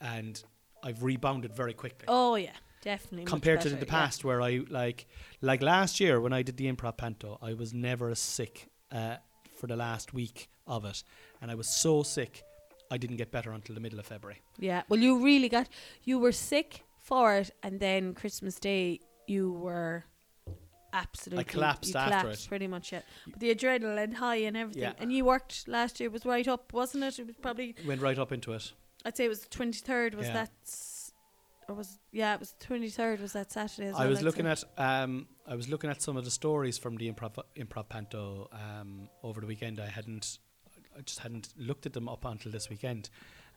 [0.00, 0.42] and
[0.82, 2.50] I've rebounded very quickly Oh yeah,
[2.82, 3.26] definitely.
[3.26, 3.92] compared to better, the yeah.
[3.92, 5.06] past where I like
[5.40, 9.16] like last year when I did the improv panto, I was never as sick uh,
[9.58, 11.02] for the last week of it,
[11.40, 12.42] and I was so sick
[12.90, 14.40] I didn't get better until the middle of February.
[14.58, 14.82] Yeah.
[14.88, 15.68] Well, you really got.
[16.04, 20.04] You were sick for it, and then Christmas Day you were
[20.92, 21.44] absolutely.
[21.44, 22.48] collapsed you after collapsed it.
[22.48, 23.00] Pretty much, yeah.
[23.26, 24.92] But the adrenaline high and everything, Yeah.
[24.98, 27.18] and you worked last year was right up, wasn't it?
[27.18, 27.74] It was probably.
[27.86, 28.72] Went right up into it.
[29.04, 30.14] I'd say it was the twenty third.
[30.14, 30.32] Was Yeah.
[30.34, 30.50] that?
[30.64, 31.12] s-
[31.68, 33.20] Or was yeah, it was twenty third.
[33.20, 33.88] Was that Saturday?
[33.88, 36.76] As I well, was looking at um, I was looking at some of the stories
[36.78, 39.80] from the improv improv panto um, over the weekend.
[39.80, 40.38] I hadn't,
[40.96, 43.08] I just hadn't looked at them up until this weekend,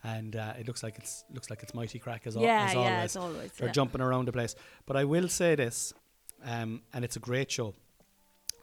[0.04, 2.74] and uh, it looks like it's looks like it's mighty crack as, al- Yeah, as
[2.74, 3.04] yeah, always.
[3.04, 3.52] as always.
[3.54, 3.74] They're yeah.
[3.74, 4.56] jumping around the place.
[4.86, 5.94] But I will say this,
[6.46, 7.74] um, and it's a great show.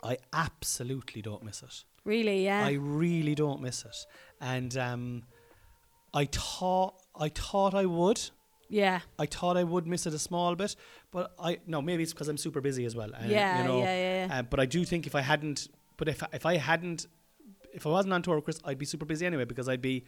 [0.03, 1.85] I absolutely don't miss it.
[2.05, 2.65] Really, yeah.
[2.67, 3.97] I really don't miss it.
[4.41, 5.23] And um,
[6.13, 8.21] I thought I thought I would.
[8.69, 9.01] yeah.
[9.19, 10.77] I thought I would miss it a small bit,
[11.11, 13.11] but I no maybe it's because I'm super busy as well.
[13.19, 14.39] And, yeah, you know, yeah, yeah, yeah.
[14.39, 17.07] uh, but I do think if I hadn't, but if if I hadn't,
[17.73, 20.05] if I wasn't on tour, with Chris, I'd be super busy anyway because I'd be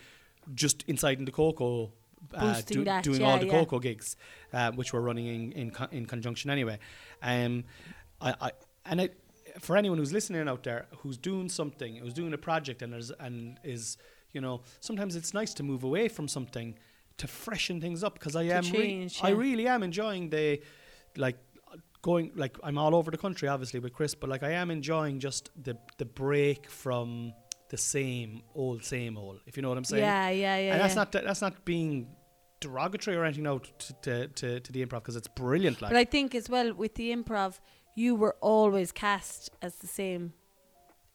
[0.55, 1.93] just inside in the Coco.
[2.35, 3.53] Uh, Boosting that, doing yeah, all the yeah.
[3.53, 4.17] Coco gigs,
[4.53, 6.79] uh, which we're running in in, in conjunction anyway.
[7.23, 7.65] Um,
[8.21, 8.51] I, I
[8.87, 9.11] and I,
[9.61, 13.13] for anyone who's listening out there who's doing something, who's doing a project, and is
[13.21, 13.97] and is
[14.33, 16.77] you know sometimes it's nice to move away from something
[17.19, 20.61] to freshen things up because I am re- change, I really am enjoying the
[21.17, 21.37] like
[22.03, 25.21] going like I'm all over the country obviously with Chris, but like I am enjoying
[25.21, 27.33] just the the break from
[27.69, 29.41] the same old same old.
[29.47, 30.03] If you know what I'm saying.
[30.03, 30.73] yeah, yeah, yeah.
[30.73, 31.01] and that's yeah.
[31.01, 32.09] not that's not being
[32.61, 35.83] derogatory or anything now to to, to, to the improv because it's brilliant.
[35.83, 37.61] Like But I think as well with the improv,
[37.95, 40.33] you were always cast as the same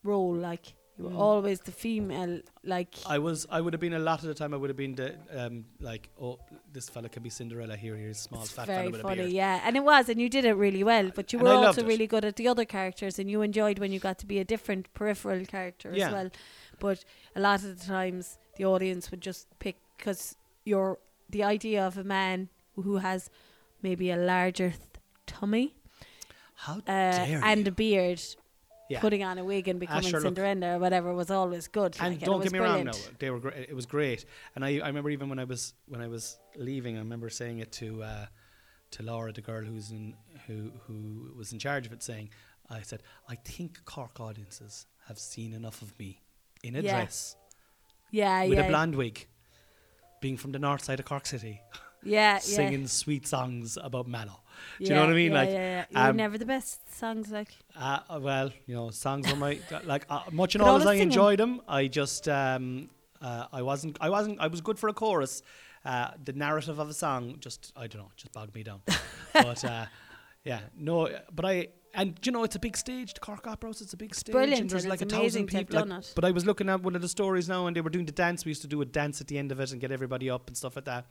[0.04, 0.36] role.
[0.36, 1.20] Like you were Mm.
[1.20, 2.42] always the female.
[2.64, 4.78] Like I was I would have been a lot of the time I would have
[4.78, 6.40] been the um like oh
[6.74, 9.04] this fella can be Cinderella here here's a small it's fat very fella with a
[9.04, 9.32] funny, beard.
[9.32, 9.62] yeah.
[9.66, 11.12] And it was, and you did it really well.
[11.16, 13.80] But you And were I also really good at the other characters, and you enjoyed
[13.80, 16.08] when you got to be a different peripheral character Yeah.
[16.08, 16.30] as well.
[16.80, 17.04] But
[17.36, 21.98] a lot of the times, the audience would just pick because you're the idea of
[21.98, 23.30] a man who has
[23.82, 24.82] maybe a larger th-
[25.26, 25.74] tummy
[26.56, 28.22] How uh, dare and a beard.
[28.92, 29.00] Yeah.
[29.02, 30.36] Putting on a wig and becoming sure, look.
[30.36, 31.96] Cinderella or whatever was always good.
[32.00, 32.88] and like, don't was get me brilliant.
[32.94, 33.70] wrong, no, they were great.
[33.70, 34.26] It was great,
[34.56, 37.60] and I, I remember even when I was when I was leaving, I remember saying
[37.60, 38.26] it to uh,
[38.92, 40.16] to Laura, the girl who's in
[40.48, 42.30] who who was in charge of it, saying,
[42.70, 46.22] I said, I think Cork audiences have seen enough of me
[46.64, 46.92] in a Yeah.
[46.98, 47.36] dress
[48.12, 48.66] Yeah, with yeah.
[48.66, 49.28] a blonde wig,
[50.22, 51.62] being from the north side of Cork City,
[52.04, 52.40] Yeah, yeah.
[52.40, 54.40] singing sweet songs about Mallow.
[54.80, 55.32] yeah, you know what I mean?
[55.32, 55.86] Yeah, Like, yeah, yeah.
[55.90, 57.50] You were um, never the best songs, like.
[57.78, 60.94] Uh, well, you know, songs were my like uh, much and all all as I
[60.94, 61.08] singing.
[61.08, 61.62] enjoyed them.
[61.68, 62.90] I just um,
[63.22, 65.42] uh, I wasn't I wasn't I was good for a chorus.
[65.84, 68.82] Uh, the narrative of a song just I don't know just bogged me down.
[69.34, 69.86] but uh,
[70.44, 73.14] yeah, no, but I and you know it's a big stage.
[73.14, 73.82] The Cork Opera House.
[73.82, 74.34] It's a big stage.
[74.34, 75.76] brilliant and there's and like a thousand people.
[75.80, 76.12] like- done it.
[76.16, 78.12] But I was looking at one of the stories now, and they were doing the
[78.12, 78.46] dance.
[78.46, 80.48] We used to do a dance at the end of it and get everybody up
[80.48, 81.06] and stuff like that.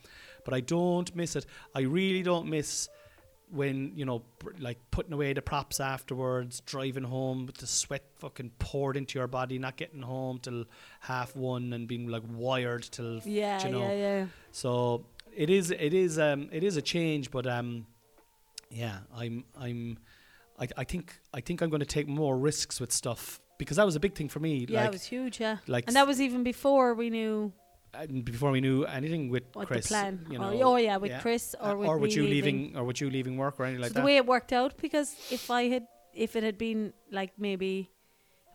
[0.44, 1.46] But I don't miss it.
[1.74, 2.88] I really don't miss
[3.52, 8.04] when you know, br- like putting away the props afterwards, driving home with the sweat
[8.20, 10.66] fucking poured into your body, not getting home till
[11.00, 13.80] half one, and being like wired till Yeah, you know.
[13.82, 14.26] yeah, yeah.
[14.52, 15.04] So
[15.36, 17.86] it is, it is, um, it is a change, but um,
[18.70, 19.98] yeah, I'm, I'm,
[20.60, 23.86] I, I think, I think I'm going to take more risks with stuff because that
[23.86, 24.66] was a big thing for me.
[24.68, 25.58] Yeah, like, it was huge, yeah.
[25.66, 27.52] like And that was even before we knew
[28.24, 29.88] before we knew anything with what Chris.
[29.88, 30.26] the plan.
[30.30, 31.20] You know, oh yeah, with yeah.
[31.20, 32.58] Chris or uh, with or with you leaving.
[32.58, 34.00] leaving, or with you leaving work or anything like so that.
[34.00, 37.90] the way it worked out, because if I had, if it had been like maybe,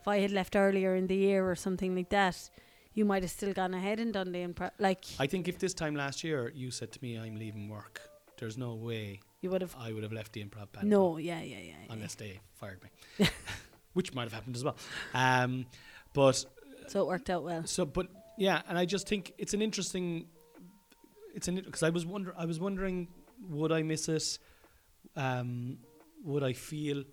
[0.00, 2.48] if I had left earlier in the year or something like that,
[2.94, 4.70] you might have still gone ahead and done the improv.
[4.78, 8.00] Like I think if this time last year you said to me, "I'm leaving work,"
[8.38, 9.76] there's no way you would have.
[9.78, 10.90] I would have left the improv band.
[10.90, 11.74] No, yeah, yeah, yeah.
[11.86, 11.92] yeah.
[11.94, 13.28] unless they fired me,
[13.92, 14.76] which might have happened as well.
[15.14, 15.66] Um,
[16.12, 16.44] but
[16.88, 17.64] So it worked out well.
[17.64, 20.26] so, but yeah, and I just think it's an interesting.
[21.32, 23.08] It's an because I was wonder I was wondering
[23.48, 24.38] would I miss it?
[25.14, 25.78] Um,
[26.24, 27.04] would I feel?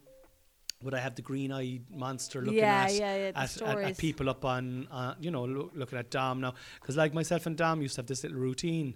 [0.81, 3.31] Would I have the green-eyed monster looking yeah, at yeah, yeah.
[3.35, 6.55] At, at, at people up on, uh, you know, loo- looking at Dom now.
[6.81, 8.95] Because like myself and Dom used to have this little routine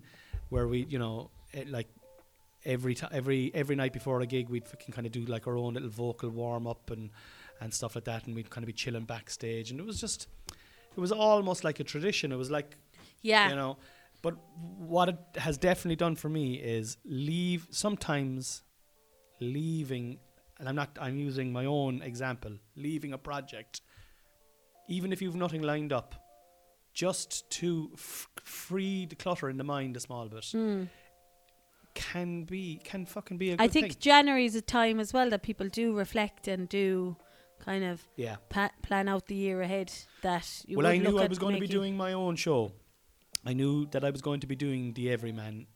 [0.49, 1.87] where we, you know, it, like
[2.67, 5.57] every ti every every night before a gig, we'd fucking kind of do like our
[5.57, 7.09] own little vocal warm up and
[7.59, 10.27] and stuff like that, and we'd kind of be chilling backstage, and it was just,
[10.95, 12.31] it was almost like a tradition.
[12.31, 12.77] It was like,
[13.23, 13.77] yeah, you know,
[14.21, 14.35] but
[14.77, 18.61] what it has definitely done for me is leave sometimes
[19.39, 20.19] leaving
[20.59, 23.81] and I'm not I'm using my own example leaving a project
[24.89, 26.15] even if you've nothing lined up
[26.93, 30.87] just to f- free the clutter in the mind a small bit Mm.
[31.97, 35.13] Can be can fucking be a good I think thing January is a time as
[35.15, 37.17] well that people do reflect and do
[37.59, 39.91] kind of yeah pa- plan out the year ahead.
[40.21, 42.71] That you well I knew I was going to be doing my own show
[43.45, 45.67] I knew that I was going to be doing the Everyman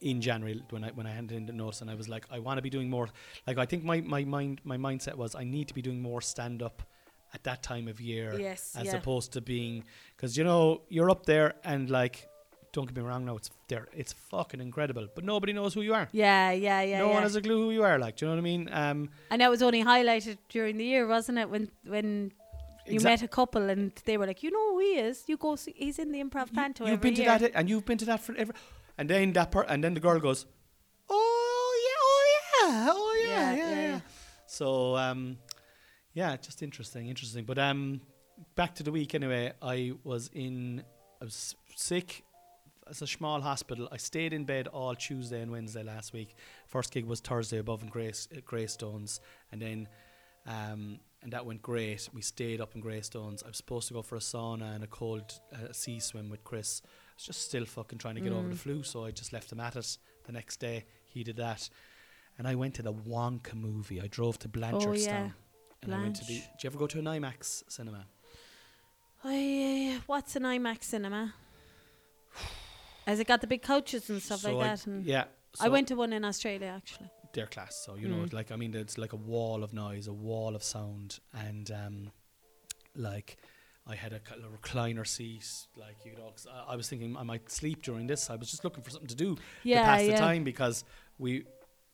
[0.00, 2.38] in January when I when I handed in the notes, and I was like, I
[2.40, 3.08] want to be doing more.
[3.46, 6.20] Like I think my my mind my mindset was I need to be doing more
[6.20, 6.82] stand up
[7.34, 8.96] at that time of year, Yes, as yeah.
[8.96, 9.84] opposed to being
[10.16, 12.28] because you know you're up there and like.
[12.72, 13.24] Don't get me wrong.
[13.24, 13.88] No, it's there.
[13.94, 16.08] It's fucking incredible, but nobody knows who you are.
[16.12, 16.98] Yeah, yeah, yeah.
[16.98, 17.14] no yeah.
[17.14, 17.98] one has a clue who you are.
[17.98, 18.68] Like, do you know what I mean?
[18.72, 21.48] Um, and that was only highlighted during the year, wasn't it?
[21.48, 22.32] When when
[22.86, 25.24] you met a couple and they were like, you know who he is.
[25.26, 27.38] You go, see, he's in the improv panto you've every been to year.
[27.38, 28.54] that, and you've been to that for every,
[28.96, 30.46] and then that part, and then the girl goes,
[31.08, 33.90] oh yeah, oh yeah, oh yeah, Yeah, yeah, yeah, yeah.
[33.92, 34.00] yeah.
[34.46, 35.38] So um,
[36.14, 37.44] yeah, just interesting, interesting.
[37.44, 38.00] But um,
[38.54, 39.52] back to the week anyway.
[39.62, 40.82] I was in,
[41.20, 42.24] I was sick.
[42.90, 43.88] It's a small hospital.
[43.92, 46.34] I stayed in bed all Tuesday and Wednesday last week.
[46.66, 49.20] First gig was Thursday above in Grace, uh, Greystones,
[49.52, 49.88] and then
[50.46, 52.08] um, and that went great.
[52.14, 53.42] We stayed up in Greystones.
[53.42, 56.42] I was supposed to go for a sauna and a cold uh, sea swim with
[56.44, 56.80] Chris.
[56.84, 58.58] I was just still fucking trying to get over the Mm.
[58.58, 59.98] flu, so I just left him at it.
[60.26, 61.68] The next day, he did that,
[62.38, 64.00] and I went to the Wonka movie.
[64.00, 64.86] I drove to Blanchardstown.
[64.86, 65.30] Oh, yeah.
[65.82, 66.38] And I went to the.
[66.38, 66.50] Blanche.
[66.56, 68.06] Did you ever go to an IMAX cinema?
[69.24, 71.34] I, uh, what's an IMAX cinema?
[73.08, 74.86] Has it got the big coaches and stuff So like I- that?
[74.86, 75.24] And Yeah.
[75.60, 77.10] I went to one in Australia actually.
[77.34, 77.74] their class.
[77.84, 78.32] So you know, Mm.
[78.32, 81.96] like I mean, it's like a wall of noise, a wall of sound, and um,
[82.94, 83.36] like
[83.86, 85.46] I had a, of recliner seat.
[85.76, 88.30] Like you know, 'cause I, I was thinking I might sleep during this.
[88.30, 90.12] I was just looking for something to do Yeah, to pass yeah.
[90.12, 90.84] the time because
[91.18, 91.44] we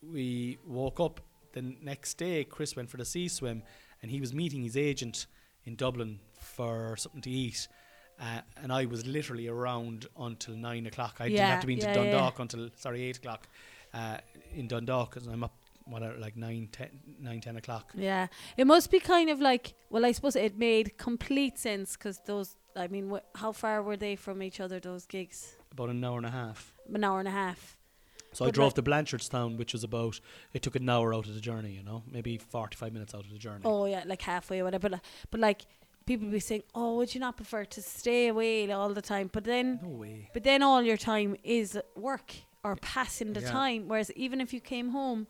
[0.01, 1.19] we woke up
[1.53, 2.43] the next day.
[2.43, 3.63] Chris went for the sea swim,
[4.01, 5.27] and he was meeting his agent
[5.63, 7.67] in Dublin for something to eat.
[8.19, 11.17] Uh, and I was literally around until nine o'clock.
[11.19, 12.11] I didn't have to be into yeah, yeah.
[12.11, 13.47] Dundalk until sorry eight o'clock
[13.93, 14.17] uh,
[14.53, 15.53] in Dundalk because I'm up
[15.85, 17.91] what uh, like nine, ten, nine, ten o'clock.
[17.93, 19.73] Yeah, it must be kind of like.
[19.89, 22.55] Well, I suppose it made complete sense because those.
[22.75, 24.79] I mean, wh- how far were they from each other?
[24.79, 26.73] Those gigs, About an hour and a half.
[26.93, 27.77] an hour and a half.
[28.33, 30.19] So I drove like- to Blanchardstown, which was about.
[30.53, 31.71] It took an hour out of the journey.
[31.71, 33.61] You know, maybe forty-five minutes out of the journey.
[33.65, 34.89] Oh yeah, like halfway or whatever.
[34.89, 35.01] But,
[35.31, 35.65] but like
[36.05, 39.43] people be saying, "Oh, would you not prefer to stay away all the time?" But
[39.43, 40.29] then, No way.
[40.33, 43.51] but then all your time is work or passing the Yeah.
[43.51, 43.87] time.
[43.87, 45.27] Whereas even if you came home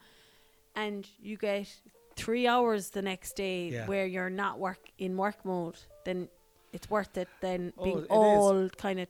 [0.75, 1.67] and you get
[2.15, 3.88] three hours the next day Yeah.
[3.88, 6.29] where you're not work in work mode, then
[6.71, 7.27] it's worth it.
[7.41, 9.07] Then Oh, being all kind of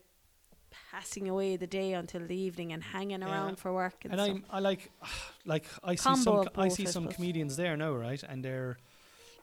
[0.90, 3.30] passing away the day until the evening and hanging Yeah.
[3.30, 4.20] around for work and, And.
[4.20, 4.90] I'm I like
[5.44, 8.22] like I see some I see some comedians there now, right?
[8.22, 8.76] And they're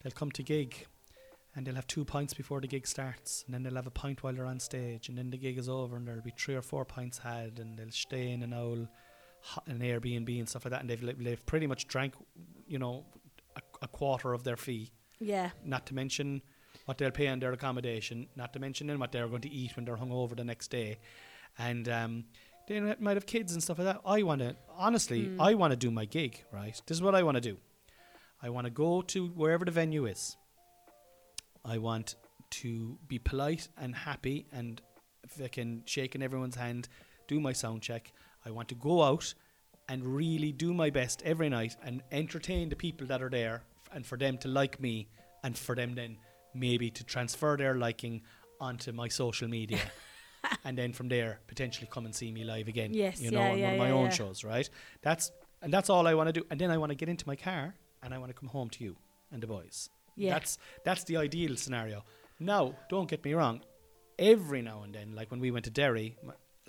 [0.01, 0.87] they'll come to gig
[1.55, 4.23] and they'll have two pints before the gig starts and then they'll have a pint
[4.23, 6.61] while they're on stage and then the gig is over and there'll be three or
[6.61, 8.87] four pints had and they'll stay in an old
[9.67, 12.13] an Airbnb and stuff like that and they've they've pretty much drank
[12.67, 13.05] you know
[13.55, 16.41] a, a quarter of their fee yeah, not to mention
[16.85, 19.73] what they'll pay on their accommodation, not to mention then what they're going to eat
[19.77, 20.97] when they're hungover the next day,
[21.57, 22.25] and um,
[22.67, 24.01] they might have kids and stuff like that.
[24.05, 25.37] I want to honestly, Mm.
[25.39, 26.43] I want to do my gig.
[26.51, 27.57] Right, this is what I want to do.
[28.41, 30.35] I want to go to wherever the venue is.
[31.65, 32.15] I want
[32.51, 34.81] to be polite and happy and
[35.27, 36.87] fucking shaking everyone's hand,
[37.27, 38.11] do my sound check.
[38.45, 39.33] I want to go out
[39.89, 44.05] and really do my best every night and entertain the people that are there and
[44.05, 45.07] for them to like me
[45.43, 46.17] and for them then
[46.53, 48.21] maybe to transfer their liking
[48.59, 49.79] onto my social media.
[50.65, 53.51] And then from there potentially come and see me live again Yes, you know yeah,
[53.51, 54.69] on yeah, one of my yeah, own shows right?
[55.01, 56.45] That's and that's all I want to do.
[56.51, 58.69] And then I want to get into my car and I want to come home
[58.71, 58.97] to you
[59.31, 60.33] and the boys yeah.
[60.33, 62.03] that's that's the ideal scenario
[62.39, 63.61] now don't get me wrong
[64.19, 66.15] every now and then like when we went to Derry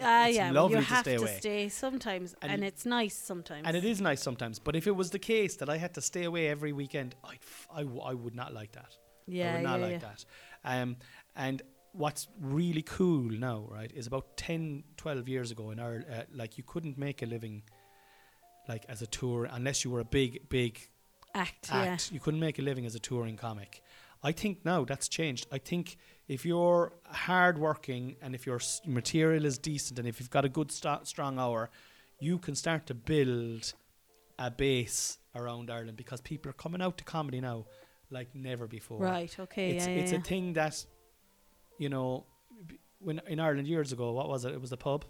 [0.00, 2.64] Ah, it's yeah, well, lovely you to have stay to away stay sometimes, And- and,
[2.64, 3.64] it's nice sometimes.
[3.64, 4.58] and it is nice sometimes.
[4.58, 7.38] But if it was the case that I had to stay away every weekend, I'd
[7.40, 8.96] f- I, w- I would not like that.
[9.28, 10.08] Yeah, I would not yeah, like yeah.
[10.08, 10.24] that.
[10.64, 10.96] Um,
[11.36, 16.22] and what's really cool now, right, is about 10, 12 years ago in Ireland, uh,
[16.34, 17.62] like you couldn't make a living
[18.68, 20.88] like as a tour unless you were a big, big
[21.34, 22.12] Act, act.
[22.12, 23.82] You couldn't make a living as a touring comic.
[24.22, 25.46] I think now that's changed.
[25.52, 25.96] I think
[26.28, 30.72] if you're hardworking and if your material is decent and if you've got a good
[30.72, 31.70] st- strong hour,
[32.20, 33.74] you can start to build
[34.38, 37.66] a base around Ireland because people are coming out to comedy now
[38.10, 39.00] like never before.
[39.00, 40.84] Right, okay, It's yeah, it's yeah, a thing that
[41.78, 42.24] you know
[42.98, 44.54] when in Ireland years ago, what was it?
[44.54, 45.04] It was the pub.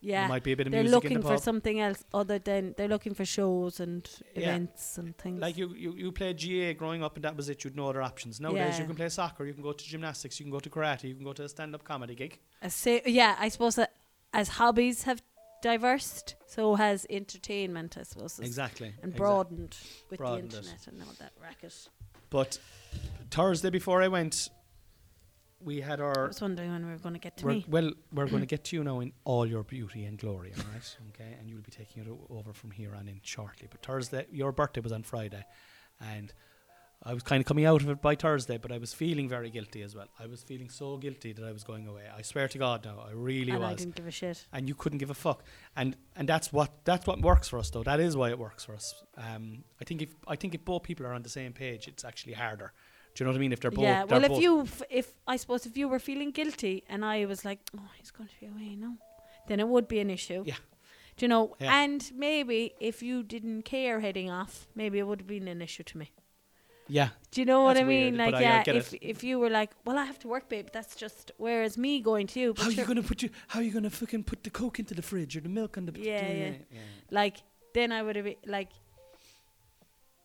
[0.00, 0.20] Yeah.
[0.22, 2.74] There might be a bit of they're music in looking for something else other than
[2.76, 4.42] they're looking for shows and Yeah.
[4.54, 5.40] events and things.
[5.40, 7.64] Like you, you, you played GAA growing up, and that was it.
[7.64, 8.40] You'd no other options.
[8.40, 11.04] Nowadays, you can play soccer, you can go to gymnastics, you can go to karate,
[11.04, 12.38] you can go to a stand-up comedy gig.
[12.62, 13.92] As say, yeah, I suppose that
[14.32, 15.20] as hobbies have
[15.62, 18.94] diversed, so has entertainment, I suppose, Exactly.
[19.02, 19.76] and broadened
[20.10, 20.66] with Broadened the it.
[20.66, 21.88] internet and all that racket.
[22.30, 22.60] But
[23.32, 24.48] Thursday before I went,
[25.60, 26.24] we had our.
[26.24, 27.64] I was wondering when we were going to get to me.
[27.68, 30.64] well, we're going to get to you now in all your beauty and glory, all
[30.72, 30.96] right?
[31.14, 33.68] Okay, and you'll be taking it o- over from here on in shortly.
[33.70, 35.44] But Thursday, your birthday was on Friday,
[36.00, 36.32] and
[37.02, 39.50] I was kind of coming out of it by Thursday, but I was feeling very
[39.50, 40.08] guilty as well.
[40.18, 42.02] I was feeling so guilty that I was going away.
[42.16, 43.78] I swear to God, now I really and I was.
[43.78, 44.44] didn't give a shit.
[44.52, 45.44] and you couldn't give a fuck.
[45.76, 47.84] And and that's what that's what works for us though.
[47.84, 48.94] That is why it works for us.
[49.16, 52.04] Um, I think if I think if both people are on the same page, it's
[52.04, 52.72] actually harder.
[53.18, 53.52] Do you know what I mean?
[53.52, 55.98] If they're both, yeah, they're well, if you, f- if I suppose if you were
[55.98, 58.94] feeling guilty and I was like, oh, he's going to be away now,
[59.48, 60.44] then it would be an issue.
[60.46, 60.54] Yeah.
[61.16, 61.56] Do you know?
[61.58, 61.80] Yeah.
[61.82, 65.82] And maybe if you didn't care heading off, maybe it would have been an issue
[65.82, 66.12] to me.
[66.86, 68.14] yeah, Do you know what That's I mean?
[68.16, 69.02] weird, like, I- I yeah, get if it.
[69.02, 71.32] if you were like, well, I have to work, babe, that's just.
[71.38, 73.30] Whereas me going to you, how are you gonna put you?
[73.48, 75.86] How are you gonna fucking put the coke into the fridge or the milk on
[75.86, 75.92] the?
[76.00, 76.52] Yeah, yeah.
[77.10, 77.36] like
[77.74, 78.70] then I would have been like.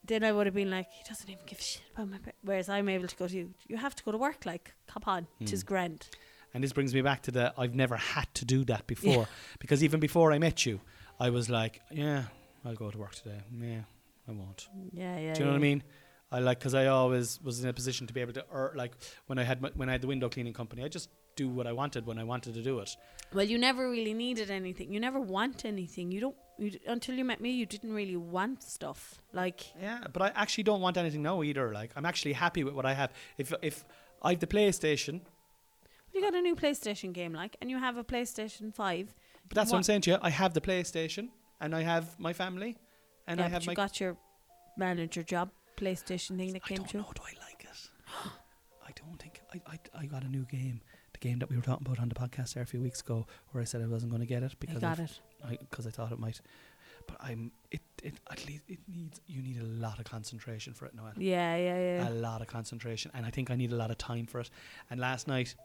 [0.06, 2.18] Then I would have been like, he doesn't even give a shit about my.
[2.18, 2.34] Pre-.
[2.44, 3.54] Whereas I'm able to go to you.
[3.68, 4.46] You have to go to work.
[4.46, 5.68] Like, come on, tis Hmm.
[5.68, 6.10] grand.
[6.54, 9.28] And this brings me back to the I've never had to do that before
[9.60, 10.82] because even before I met you,
[11.20, 12.24] I was like, yeah,
[12.64, 13.40] I'll go to work today.
[13.60, 13.82] Yeah,
[14.28, 14.68] I won't.
[14.92, 15.34] Yeah, yeah.
[15.34, 15.84] Do you know what I mean?
[16.32, 18.94] I like because I always was in a position to be able to, or like
[19.28, 21.66] when I had my, when I had the window cleaning company, I just do what
[21.66, 22.96] I wanted when I wanted to do it.
[23.34, 24.92] Well, you never really needed anything.
[24.94, 26.12] You never want anything.
[26.12, 26.36] You don't.
[26.58, 29.22] You, until you met me, you didn't really want stuff.
[29.34, 31.74] Like, Yeah, but I actually don't want anything now either.
[31.74, 33.12] Like I'm actually happy with what I have.
[33.38, 33.86] If if
[34.22, 35.22] I have the PlayStation,
[36.14, 39.14] you got a new PlayStation game, like, and you have a PlayStation Five.
[39.50, 40.18] but that's what I'm saying to you.
[40.22, 42.78] I have the PlayStation, and I have my family,
[43.28, 43.72] and yeah, I have but my.
[43.72, 44.16] you got your
[44.78, 47.02] manager job PlayStation thing that I came don't through.
[47.02, 47.12] know.
[47.16, 47.90] Do I like it?
[48.88, 50.02] I don't think I, I.
[50.02, 50.82] I got a new game.
[51.24, 53.62] Game that we were talking about on the podcast there a few weeks ago, where
[53.62, 55.20] I said I wasn't going to get it I because got it.
[55.48, 56.42] I because I thought it might.
[57.08, 60.86] But I'm it it at least it needs you need a lot of concentration for
[60.86, 61.14] it, Noel.
[61.18, 62.10] Yeah, yeah, yeah.
[62.10, 64.50] A lot of concentration, and I think I need a lot of time for it.
[64.90, 65.56] And last night,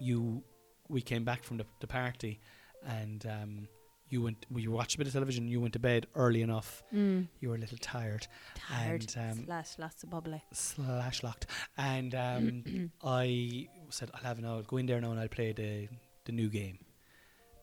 [0.00, 0.42] you
[0.88, 2.40] we came back from the, the party,
[2.86, 3.68] and um,
[4.10, 4.46] you went.
[4.50, 5.48] We watched a bit of television.
[5.48, 6.82] You went to bed early enough.
[6.94, 7.26] mm.
[7.40, 9.06] You were a little tired Tired.
[9.16, 10.42] and, um, Slash lots of bubbly.
[10.52, 11.46] slash locked.
[11.76, 14.62] And um, I said, I'll have an hour.
[14.62, 15.88] Go in there now, and I'll play the
[16.24, 16.78] the new game.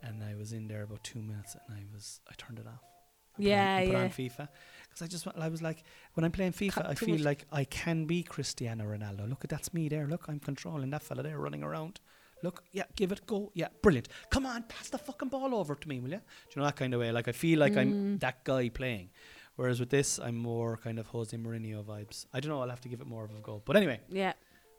[0.02, 2.84] And I was in there about two minutes, and I was I turned it off.
[2.84, 4.04] I put on- Yeah, I put yeah.
[4.04, 4.48] on FIFA
[4.84, 5.84] because I just I was like
[6.14, 7.22] when I'm playing FIFA, Cut I feel much.
[7.22, 9.28] like I can be Cristiano Ronaldo.
[9.30, 10.08] Look at that's me there.
[10.08, 12.00] Look, I'm controlling that fella there running around.
[12.46, 14.08] Look, yeah, give it, go, yeah, brilliant.
[14.30, 16.18] Come on, pass the fucking ball over to me, will you?
[16.18, 17.12] Do you know that kind of way?
[17.12, 19.10] Like I feel like I'm that guy playing.
[19.58, 22.26] Whereas with this, I'm more kind of Jose Mourinho vibes.
[22.34, 22.62] I don't know.
[22.62, 23.62] I'll have to give it more of a go.
[23.66, 24.34] But anyway, Yeah.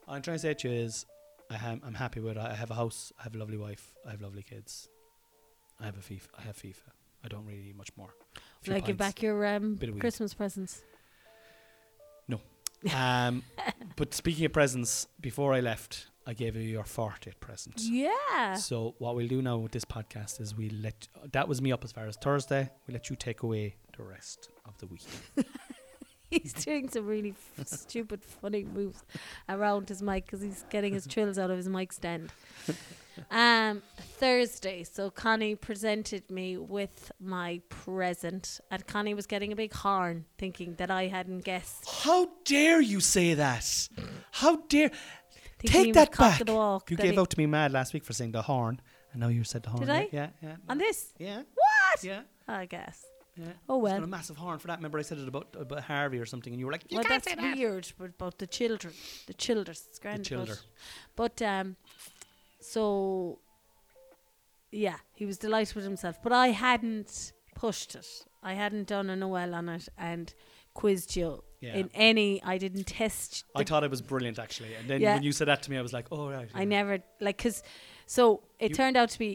[0.06, 1.06] I'm trying to say to you is,
[1.50, 2.46] I am I'm happy with it.
[2.52, 3.12] I have a house.
[3.18, 3.94] I have a lovely wife.
[4.06, 4.88] I have lovely kids.
[5.80, 6.28] I have a FIFA.
[6.38, 6.90] I have FIFA.
[7.24, 8.14] I don't really need much more.
[8.66, 10.00] Will I give back your um, bit of weed.
[10.00, 10.82] Christmas presents?
[12.94, 13.42] Um,
[13.96, 17.80] but speaking of presents, before I left, I gave you your 40th present.
[17.80, 18.54] Yeah.
[18.54, 21.84] So what we'll do now with this podcast is we let that was me up
[21.84, 22.68] as far as Thursday.
[22.86, 25.06] We let you take away the rest of the week.
[26.30, 29.04] He's doing some really f- stupid, funny moves
[29.48, 32.32] around his mic because he's getting his trills out of his mic stand.
[33.30, 33.80] Um,
[34.18, 40.24] Thursday, so Connie presented me with my present, and Connie was getting a big horn,
[40.36, 41.88] thinking that I hadn't guessed.
[42.02, 43.88] How dare you say that?
[44.32, 44.90] How dare
[45.58, 46.44] take that back?
[46.44, 46.90] the walk.
[46.90, 48.80] You gave he- out to me mad last week for saying the horn,
[49.12, 49.80] and now you said the horn.
[49.86, 50.08] Did yeah, I?
[50.12, 51.12] Yeah, yeah, on this.
[51.18, 52.02] yeah, What?
[52.04, 53.04] yeah, I guess.
[53.36, 53.46] yeah.
[53.68, 53.94] Oh well.
[53.98, 54.78] got a massive horn for that.
[54.78, 57.04] Remember, I said it about about Harvey or something, and you were like, "You well,
[57.04, 58.92] can't that's say that." weird but about the children.
[59.26, 60.18] The children, It's grand.
[60.18, 60.56] but- childer.
[61.16, 61.76] But um,
[62.60, 63.38] so
[64.70, 66.22] yeah, he was delighted with himself.
[66.22, 68.06] But I hadn't pushed it.
[68.42, 70.32] I hadn't done a Noel on it and
[70.80, 71.76] quizzed you Yeah.
[71.80, 72.30] in any.
[72.52, 73.44] I didn't test.
[73.54, 75.14] I thought it was brilliant actually, and then Yeah.
[75.14, 76.64] when you said that to me, I was like, "Oh right." I yeah.
[76.78, 76.94] never
[77.26, 77.62] like because.
[78.06, 78.22] So
[78.64, 79.30] it You- turned out to be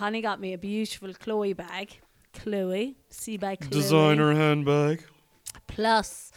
[0.00, 1.88] Connie got me a beautiful Chloe bag.
[2.32, 3.70] Chloe, see by Chloe.
[3.80, 4.98] designer handbag.
[5.66, 6.32] plus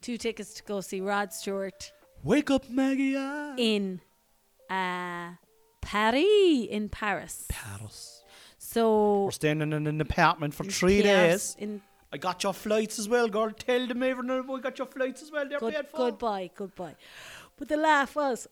[0.00, 1.92] two tickets to go see Rod Stewart
[2.24, 3.14] Wake up, Maggie.
[3.58, 4.00] in
[4.70, 5.32] uh,
[5.80, 7.44] Paris in Paris.
[7.48, 8.22] Paris.
[8.58, 11.62] So We're staying in an apartment for in three Paris, days.
[11.62, 11.82] In
[12.12, 13.50] I got your flights as well, girl.
[13.50, 15.48] Tell them everyone I got your flights as well.
[15.48, 15.96] They're good, paid for.
[15.96, 16.96] goodbye, goodbye.
[17.56, 18.46] But the laugh was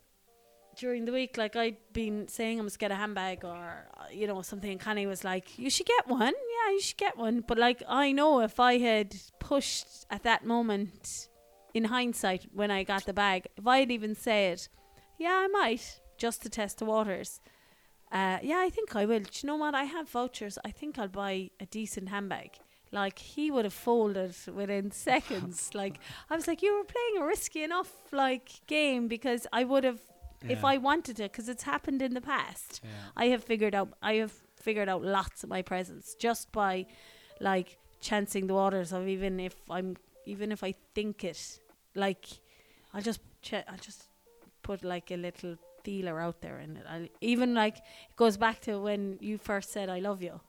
[0.78, 4.26] during the week, like I'd been saying I must get a handbag or uh, you
[4.26, 6.32] know something, and Connie was like, "You should get one.
[6.32, 10.46] Yeah, you should get one." But like I know if I had pushed at that
[10.46, 11.28] moment,
[11.74, 14.66] in hindsight, when I got the bag, if I had even said,
[15.18, 17.40] "Yeah, I might," just to test the waters.
[18.10, 19.20] Uh, yeah, I think I will.
[19.20, 19.74] Do you know what?
[19.74, 20.58] I have vouchers.
[20.64, 22.58] I think I'll buy a decent handbag.
[22.92, 25.70] Like he would have folded within seconds.
[25.74, 29.84] like I was like, you were playing a risky enough like game because I would
[29.84, 30.00] have,
[30.48, 32.80] if I wanted to, because it's happened in the past.
[32.82, 32.90] Yeah.
[33.16, 33.90] I have figured out.
[34.02, 36.86] I have figured out lots of my presents just by,
[37.40, 41.60] like, chancing the waters of even if I'm, even if I think it,
[41.94, 42.26] like,
[42.92, 44.04] I'll just, che- I'll just
[44.62, 48.78] put like a little feeler out there, and I even like it goes back to
[48.80, 50.40] when you first said I love you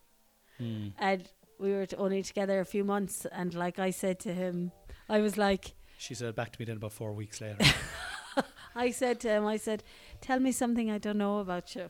[0.58, 0.88] Hmm.
[1.00, 1.24] and
[1.62, 4.72] we were only together a few months and like I said to him
[5.08, 7.58] I was like She said back to me then about four weeks later.
[8.76, 9.84] I said to him I said
[10.20, 11.90] tell me something I don't know about you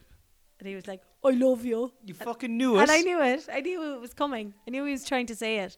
[0.60, 2.82] and he was like I love you you fucking knew it.
[2.82, 5.36] and I knew it I knew it was coming I knew he was trying to
[5.36, 5.78] say it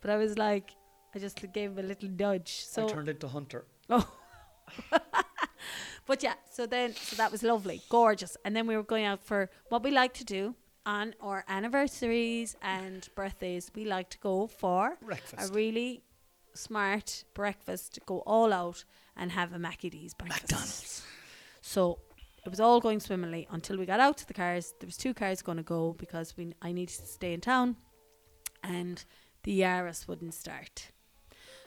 [0.00, 0.76] but I was like
[1.14, 3.66] I just gave him a little nudge so I turned into Hunter.
[3.90, 4.08] Oh.
[6.06, 8.36] but yeah, so then so that was lovely, gorgeous.
[8.44, 10.54] And then we were going out for what we like to do
[10.84, 13.70] on our anniversaries and birthdays.
[13.74, 14.98] We like to go for
[15.38, 16.02] a really
[16.54, 18.84] smart breakfast, go all out
[19.16, 20.42] and have a Mackie D's breakfast.
[20.42, 21.02] McDonald's.
[21.60, 21.98] So
[22.44, 24.74] it was all going swimmingly until we got out to the cars.
[24.80, 27.76] There was two cars going to go because we I needed to stay in town,
[28.62, 29.04] and
[29.44, 30.90] the Yaris wouldn't start.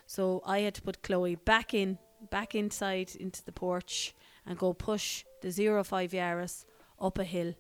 [0.06, 1.98] So I had to put Chloe back in,
[2.30, 4.14] back inside into the porch,
[4.46, 6.66] and go push the zero five Yaris
[7.00, 7.56] up a hill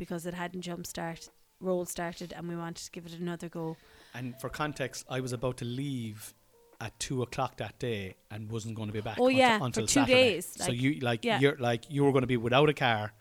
[0.00, 1.28] because it hadn't jump start
[1.60, 3.76] roll started, and we wanted to give it another go.
[4.14, 6.34] And for context, I was about to leave
[6.80, 9.18] at two o'clock that day and wasn't going to be back.
[9.20, 10.32] Oh, until, yeah, for until two Saturday.
[10.32, 11.38] days, so you like yeah.
[11.38, 13.12] you're like you were going to be without a car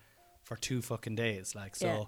[0.44, 1.54] for two fucking days.
[1.54, 2.08] Like so,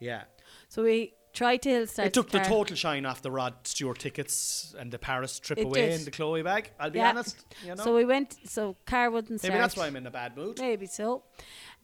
[0.00, 0.24] yeah.
[0.68, 2.48] So we tried to hill it took the car.
[2.48, 6.00] total shine off the Rod Stewart tickets and the Paris trip It away did.
[6.00, 6.72] in the Chloe bag.
[6.80, 7.10] I'll be Yeah.
[7.10, 7.44] honest.
[7.64, 8.36] You know, So we went.
[8.44, 9.52] So car wouldn't start.
[9.52, 10.58] maybe that's why I'm in a bad mood.
[10.58, 11.22] Maybe so.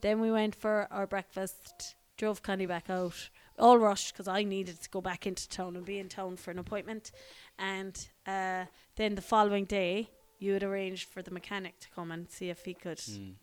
[0.05, 4.83] Then we went for our breakfast, drove Connie back out, all rushed because I needed
[4.83, 7.11] to go back into town and be in town for an appointment.
[7.59, 7.97] And
[8.27, 12.51] uh, then the following day, you had arranged for the mechanic to come and see
[12.51, 13.37] if he could Mm.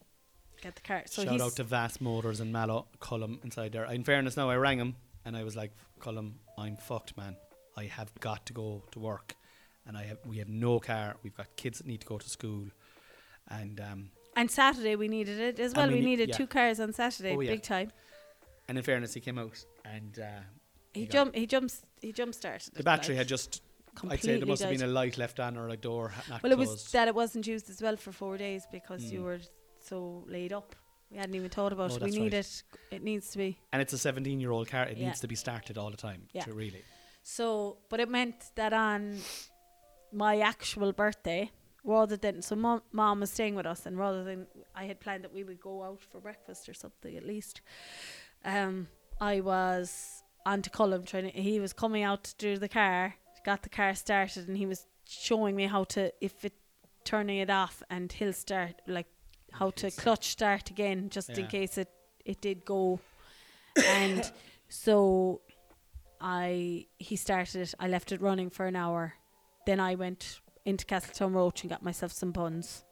[0.62, 1.01] get the car.
[1.07, 3.86] So Shout out to Vast Motors and Mallow Cullum inside there.
[3.86, 4.95] In fairness, now I rang him
[5.26, 7.38] and I was like, Cullum, I'm fucked, man.
[7.76, 9.34] I have got to go to work,
[9.88, 11.16] and I have we have no car.
[11.24, 12.68] We've got kids that need to go to school,
[13.47, 15.88] and um, and Saturday we needed it as well.
[15.88, 16.38] we We, needed yeah.
[16.38, 17.52] two cars on Saturday, Oh, yeah.
[17.52, 17.92] big time.
[18.68, 20.26] and in fairness, he came out and uh,
[20.94, 21.36] He He jumped.
[21.36, 21.82] He jumps.
[22.02, 22.74] He jump started.
[22.74, 23.62] the battery like, had just.
[24.10, 26.52] I'd say there must have been a light left on or a door not Well,
[26.54, 29.24] it was that it wasn't used as well for four days because you Mm.
[29.24, 29.40] were
[29.80, 30.76] so laid up.
[31.10, 32.04] We hadn't even thought about Oh, it.
[32.04, 32.46] We need right.
[32.46, 32.64] it.
[32.90, 33.60] It needs to be.
[33.74, 34.84] And it's a 17 year old car.
[34.86, 35.08] It Yeah.
[35.08, 36.22] needs to be started all the time.
[36.32, 36.46] Yeah.
[36.46, 36.84] To really.
[37.22, 39.20] So, but it meant that on
[40.14, 41.52] my actual birthday,
[41.84, 45.24] rather than so mom, mom was staying with us, and rather than I had planned
[45.24, 47.62] that we would go out for breakfast or something at least,
[48.46, 48.88] um,
[49.20, 51.32] I was on to Cullum trying.
[51.32, 53.16] To, he was coming out to do the car,
[53.46, 56.54] got the car started, and he was showing me how to if it
[57.04, 59.08] turning it off, and he'll start like
[59.52, 61.90] how to clutch start again, just in case it
[62.26, 63.00] it did go,
[63.88, 64.32] and
[64.70, 65.42] so
[66.20, 67.74] I he started it.
[67.80, 69.16] I left it running for an hour.
[69.66, 72.84] Then I went into Castletownroche and got myself some buns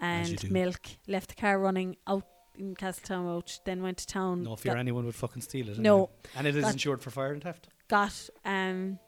[0.00, 0.80] As and milk.
[1.06, 2.26] Left the car running out
[2.58, 3.60] in Castletownroche.
[3.64, 4.42] Then went to town.
[4.42, 5.78] No fear anyone would fucking steal it.
[5.78, 5.94] No.
[5.94, 6.10] anyway.
[6.36, 7.68] And it is insured for fire and theft.
[7.88, 8.98] got um,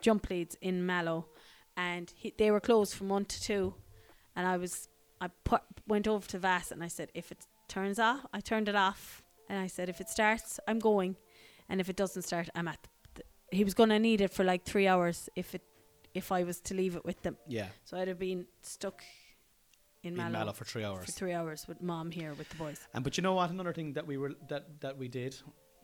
[0.00, 1.26] jump leads in Mallow,
[1.76, 3.74] and he, they were closed from one to two.
[4.36, 4.88] And I was
[5.20, 8.68] I put went over to Vass and I said if it turns off, I turned
[8.68, 11.16] it off, and I said if it starts, I'm going,
[11.68, 12.86] and if it doesn't start, I'm at.
[13.14, 15.62] The, he was gonna need it for like three hours if it
[16.18, 17.36] if I was to leave it with them.
[17.46, 17.68] Yeah.
[17.84, 19.02] So I'd have been stuck
[20.02, 21.06] in In Mallow, Mallow for three hours.
[21.06, 22.78] for three hours with mom here with the boys.
[22.94, 23.50] And but you know what?
[23.50, 25.32] Another thing that we were that that we did,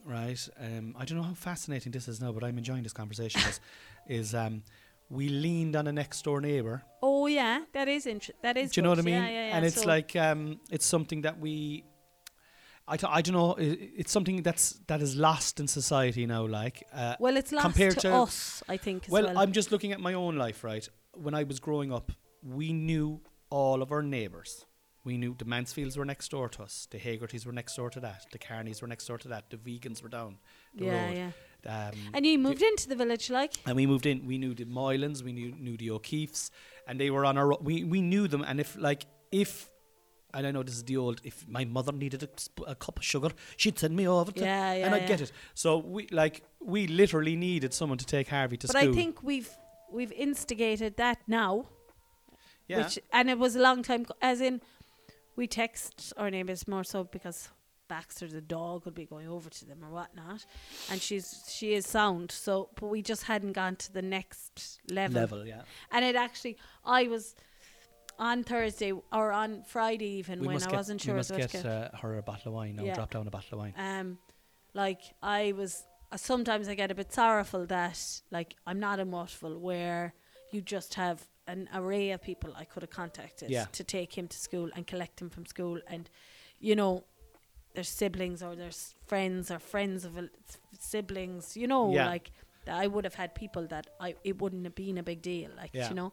[0.05, 0.49] right?
[0.66, 3.41] Um, I don't know how fascinating this is now, but I'm enjoying this conversation.
[3.51, 3.61] is,
[4.20, 4.62] is um,
[5.11, 6.82] we leaned on a next door neighbour.
[7.03, 8.37] Oh yeah, that is interesting.
[8.43, 8.70] That is.
[8.72, 9.14] Do you know what I mean?
[9.22, 9.57] Yeah, yeah, yeah.
[9.57, 11.85] And it's So- like um, it's something that we.
[12.87, 13.55] I, I don't know.
[13.59, 16.47] it's something that's that is lost in society now.
[16.47, 19.05] Like, uh, Well, it's lost compared to, to- us, I think.
[19.05, 20.62] As well, well, I'm just looking at my own life.
[20.64, 22.12] Right, when I was growing up,
[22.43, 23.20] we knew
[23.51, 24.66] all of our neighbours.
[25.05, 26.89] We knew the Mansfields were next door to us.
[26.91, 28.24] The Hagertys were next door to that.
[28.32, 29.51] The Carneys were next door to that.
[29.51, 30.39] The Vegans were down
[30.74, 31.16] the yeah, road.
[31.16, 31.30] yeah.
[31.91, 34.26] Um, And you moved into the village, like and we moved in.
[34.26, 36.51] We knew the Moylans, we knew knew the O'Keefes,
[36.87, 37.55] and they were on our.
[37.61, 39.70] We we knew them, and if like if,
[40.35, 41.20] and I know this is the old.
[41.24, 44.74] If my mother needed a, a cup of sugar, she'd send me over to, yeah,
[44.74, 44.87] yeah.
[44.87, 45.09] and I'd yeah.
[45.09, 45.32] get it.
[45.55, 48.80] So we like we literally needed someone to take Harvey to school.
[48.80, 48.95] But school.
[48.95, 49.51] I think we've
[49.93, 51.68] we've instigated that now,
[52.68, 54.05] yeah, which and it was a long time.
[54.05, 54.61] co- As in,
[55.37, 57.49] we text our neighbours more so because
[57.89, 60.47] Baxter the dog would be going over to them or whatnot,
[60.91, 62.32] and she's she is sound.
[62.32, 65.20] So, but we just hadn't gone to the next level.
[65.20, 65.47] level.
[65.47, 67.35] Yeah, And it actually, I was
[68.19, 71.17] on Thursday or on Friday even we when I wasn't we sure.
[71.17, 72.79] must what get uh, her a bottle of wine.
[72.83, 72.95] Yeah.
[72.95, 73.75] drop down a bottle of wine.
[73.77, 74.19] um
[74.75, 77.99] like i was uh, sometimes i get a bit sorrowful that
[78.31, 80.15] like i'm not in Waterville where
[80.53, 83.67] you just have an array of people i could have contacted Yeah.
[83.73, 86.09] to take him to school and collect him from school and
[86.59, 87.05] you know
[87.75, 90.29] there's siblings or there's friends or friends of a,
[90.79, 92.07] siblings you know Yeah.
[92.07, 92.33] like
[92.65, 95.51] that i would have had people that i it wouldn't have been a big deal
[95.57, 95.89] like Yeah.
[95.89, 96.12] you know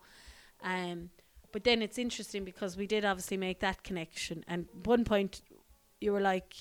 [0.63, 1.09] um
[1.51, 5.41] but then it's interesting because we did obviously make that connection and one point
[5.99, 6.53] you were like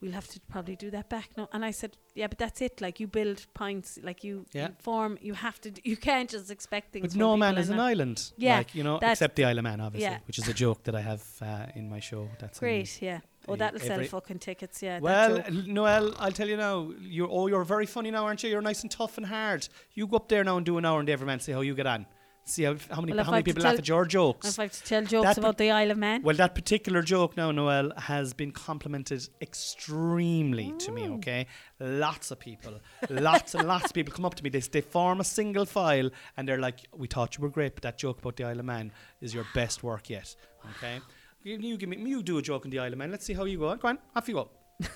[0.00, 2.80] we'll have to probably do that back now and i said yeah but that's it
[2.80, 4.68] like you build points like you, Yeah.
[4.68, 7.70] you form you have to d- you can't just expect things But no man is
[7.70, 8.32] an not- island.
[8.36, 10.18] Yeah, like you know, except the Isle of Man, obviously, Yeah.
[10.26, 12.28] which is a joke that I have uh, in my show.
[12.40, 16.90] That's great yeah oh that'll sell fucking tickets yeah Well, Noel, I'll tell you now.
[17.00, 18.50] You're oh, you're very funny now, aren't you?
[18.50, 19.68] You're nice and tough and hard.
[19.94, 21.74] You go up there now and do an hour in the Everyman, see how you
[21.76, 22.06] get on.
[22.44, 24.48] See how, how many Well, how many people tell- laugh at your jokes.
[24.48, 27.00] if I have to tell jokes that about the Isle of Man well, that particular
[27.00, 31.08] joke now, Noel, has been complimented extremely to me.
[31.08, 31.46] Okay,
[31.78, 32.80] lots of people,
[33.10, 34.50] lots and lots of people come up to me.
[34.50, 37.82] They they form a single file and they're like, "We thought you were great, but
[37.82, 38.90] that joke about the Isle of Man
[39.20, 40.34] is your best work yet."
[40.76, 41.00] Okay,
[41.44, 43.10] you, you give me, you do a joke on the Isle of Man.
[43.12, 43.74] Let's see how you go.
[43.76, 44.50] Go on, off you go.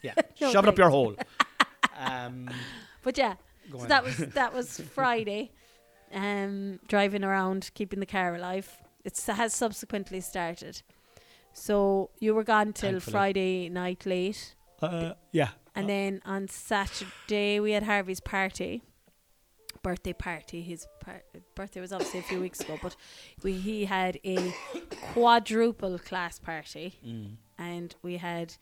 [0.00, 1.14] Yeah, No, shove it up your hole.
[2.00, 2.48] Um,
[3.02, 3.34] but yeah
[3.72, 5.50] so that was that was Friday
[6.14, 10.82] um driving around keeping the car alive it has subsequently started
[11.52, 13.12] so you were gone till Thankfully.
[13.12, 15.50] Friday night late Uh, yeah.
[15.74, 18.82] And then on Saturday we had Harvey's party,
[19.82, 20.62] birthday party.
[20.62, 21.22] His par-
[21.54, 22.94] birthday was obviously a few weeks ago, but
[23.42, 24.52] we he had a
[25.12, 27.36] quadruple class party, Mm.
[27.58, 28.54] and we had.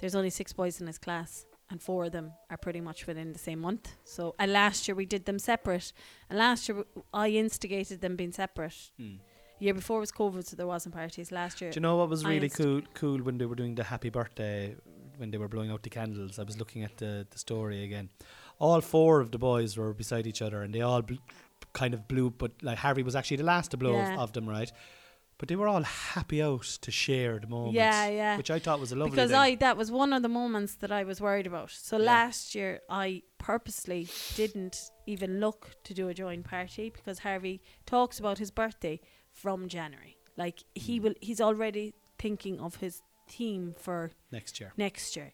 [0.00, 3.32] There's only six boys in his class, and four of them are pretty much within
[3.32, 3.92] the same month.
[4.04, 5.92] So, and last year we did them separate,
[6.28, 8.90] and last year w- I instigated them being separate.
[9.00, 9.18] Mm.
[9.60, 11.30] Year before was COVID, so there wasn't parties.
[11.32, 12.82] Last year, Do you know what was I really cool?
[12.94, 14.74] Cool when they were doing the happy birthday,
[15.16, 16.38] when they were blowing out the candles.
[16.38, 18.10] I was looking at the the story again.
[18.58, 21.14] All four of the boys were beside each other, and they all bl-
[21.72, 22.30] kind of blew.
[22.30, 24.14] But like Harvey was actually the last to blow Yeah.
[24.14, 24.70] of, of them, right?
[25.38, 27.74] But they were all happy out to share the moment.
[27.74, 28.36] Yeah, yeah.
[28.36, 29.38] Which I thought was a lovely because thing.
[29.40, 31.70] I that was one of the moments that I was worried about.
[31.70, 32.04] So Yeah.
[32.04, 34.76] last year I purposely didn't
[35.06, 39.00] even look to do a joint party because Harvey talks about his birthday
[39.32, 40.16] from January.
[40.36, 41.02] Like he Mm.
[41.02, 44.72] will he's already thinking of his theme for next year.
[44.76, 45.32] next year.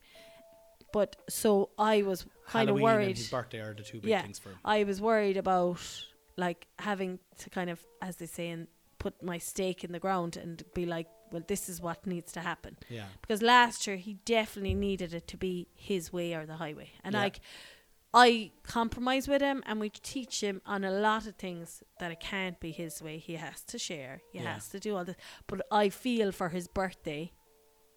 [0.92, 3.08] But so I was kind of worried.
[3.08, 4.22] and his birthday are the two big Yeah.
[4.22, 4.58] things for him.
[4.64, 5.78] I was worried about
[6.36, 8.66] like having to kind of, as they say, and
[9.04, 12.40] put my stake in the ground and be like, well, this is what needs to
[12.40, 12.76] happen.
[12.88, 13.06] Yeah.
[13.22, 17.12] Because last year he definitely needed it to be his way or the highway, and
[17.14, 17.22] Yeah.
[17.24, 17.40] like
[18.12, 22.18] I compromise with him and we teach him on a lot of things that it
[22.18, 23.18] can't be his way.
[23.18, 24.14] He has to share.
[24.32, 24.54] He Yeah.
[24.54, 25.16] has to do all this.
[25.46, 27.30] But I feel for his birthday,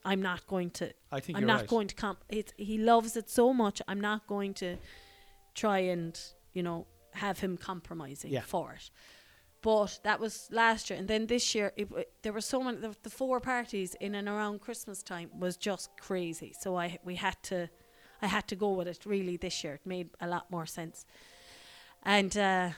[0.06, 1.68] I'm not going to I think I'm not right.
[1.76, 2.20] going to comp.
[2.30, 3.82] It's he loves it so much.
[3.88, 4.78] I'm not going to
[5.56, 6.14] try and
[6.54, 8.42] you know have him compromising Yeah.
[8.54, 8.92] for it.
[9.64, 11.88] But that was last year, and then this year it,
[12.22, 12.78] there were so many.
[12.78, 16.54] The, the four parties in and around Christmas time was just crazy.
[16.60, 17.70] So I we had to,
[18.22, 19.76] I had to go with it really this year.
[19.76, 21.06] It made a lot more sense.
[22.04, 22.70] And uh,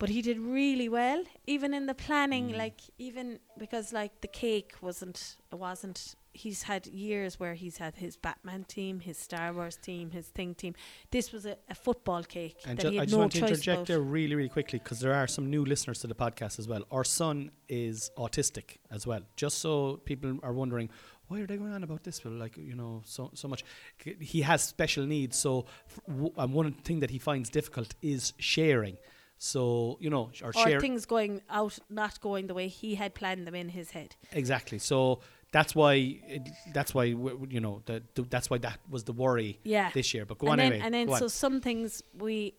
[0.00, 2.46] but he did really well, even in the planning.
[2.50, 2.56] Mm.
[2.64, 3.26] Like even
[3.64, 5.18] because like the cake wasn't
[5.52, 6.16] it wasn't.
[6.32, 10.54] He's had years where he's had his Batman team, his Star Wars team, his Thing
[10.54, 10.74] team.
[11.10, 13.38] This was a, a football cake And that ju- he I just no want to
[13.40, 13.86] interject about.
[13.88, 16.82] there really, really quickly because there are some new listeners to the podcast as well.
[16.92, 19.22] Our son is autistic as well.
[19.42, 19.72] Just so
[20.10, 20.88] people are wondering,
[21.26, 22.24] why are they going on about this?
[22.24, 23.62] Well, like you know, so so much.
[24.04, 27.90] C- He has special needs, so f- w- and one thing that he finds difficult
[28.02, 28.96] is sharing.
[29.42, 33.46] So you know, or, or things going out not going the way he had planned
[33.46, 34.14] them in his head.
[34.32, 34.78] exactly.
[34.78, 35.20] So
[35.50, 39.90] that's why it, that's why you know that that's why that was the worry Yeah.
[39.94, 40.26] this year.
[40.26, 40.84] But go and on then, anyway.
[40.84, 41.30] And then go so on.
[41.30, 42.52] some things we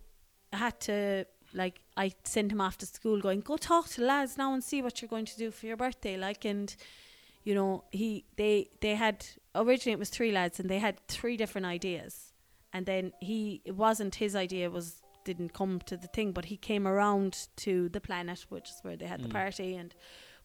[0.51, 4.51] had to like I sent him off to school going, Go talk to lads now
[4.51, 6.17] and see what you're going to do for your birthday.
[6.17, 6.75] Like and
[7.43, 9.23] you know, he they they had
[9.53, 12.33] originally it was three lads and they had three different ideas.
[12.73, 16.57] And then he it wasn't his idea was didn't come to the thing, but he
[16.57, 19.33] came around to the planet, which is where they had the Mm.
[19.33, 19.93] party and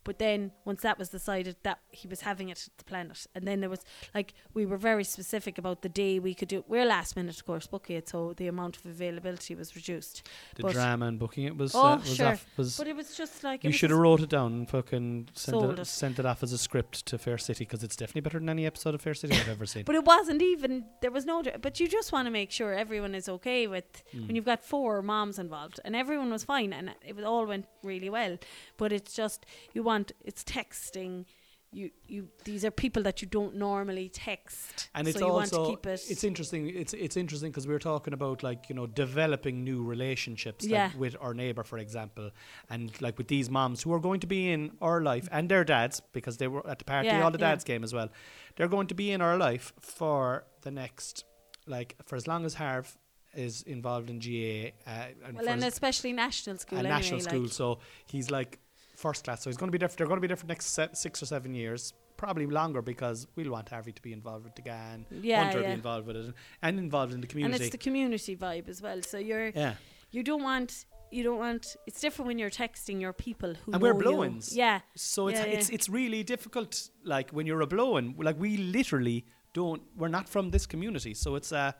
[0.07, 3.46] but then once that was decided that he was having it at the planet and
[3.48, 3.80] then there was
[4.14, 6.64] like we were very specific about the day we could do It.
[6.68, 10.16] we're last minute of course booking it so the amount of availability was reduced
[10.54, 12.28] the but- drama and booking it was Oh, uh, was sure.
[12.28, 15.28] off, was but it was just like You should have wrote it down and fucking
[15.34, 15.86] sent it, it.
[15.86, 18.64] sent it off as a script to Fair City because it's definitely better than any
[18.66, 19.84] episode of Fair City I've ever seen.
[19.90, 22.72] but it wasn't even there was no dr- but you just want to make sure
[22.72, 23.84] everyone is okay with
[24.14, 24.26] Mm.
[24.26, 27.66] when you've got four moms involved and everyone was fine and it was all went
[27.82, 28.36] really well
[28.76, 31.24] but it's just you want it's texting
[31.72, 35.57] you you these are people that you don't normally text and it's so you also
[35.57, 36.68] want to keep it it's interesting.
[36.68, 40.70] It's it's interesting because we were talking about like you know developing new relationships like
[40.70, 40.90] Yeah.
[40.97, 42.30] with our neighbor, for example,
[42.70, 45.64] and like with these moms who are going to be in our life and their
[45.64, 47.09] dads because they were at the party.
[47.09, 47.51] Yeah, all the yeah.
[47.51, 48.09] dads came as well.
[48.57, 51.24] They're going to be in our life for the next
[51.66, 52.97] like for as long as Harv
[53.34, 57.49] is involved in GAA uh, and well and especially national school anyway, national like, school.
[57.49, 58.61] So he's like
[58.97, 59.42] first class.
[59.42, 59.88] So he's going to be there.
[59.88, 63.26] For, they're going to be for next se- six or seven years, probably longer because
[63.36, 65.68] we'll want Harvey to be involved with the GAA, yeah, Hunter to yeah.
[65.68, 67.55] be involved with it, and involved in the community.
[67.55, 69.74] and it's the community vibe as well so you're yeah,
[70.11, 73.80] you don't want you don't want it's different when you're texting your people who And
[73.82, 74.53] we're know you.
[74.53, 76.90] yeah so it's Yeah, it's it's really difficult.
[77.05, 79.82] Like when you're a blowing, like we literally don't.
[79.97, 81.72] We're not from this community, so it's uh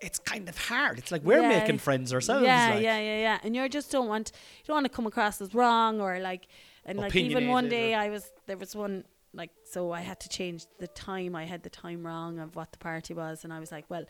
[0.00, 0.98] it's kind of hard.
[0.98, 1.48] It's like we're Yeah.
[1.60, 2.44] making friends ourselves.
[2.44, 2.82] yeah like.
[2.82, 5.54] yeah yeah yeah and you just don't want you don't want to come across as
[5.54, 6.46] wrong or like
[6.84, 10.28] and like even one day I was there was one like so I had to
[10.28, 13.60] change the time I had the time wrong of what the party was and I
[13.60, 14.04] was like well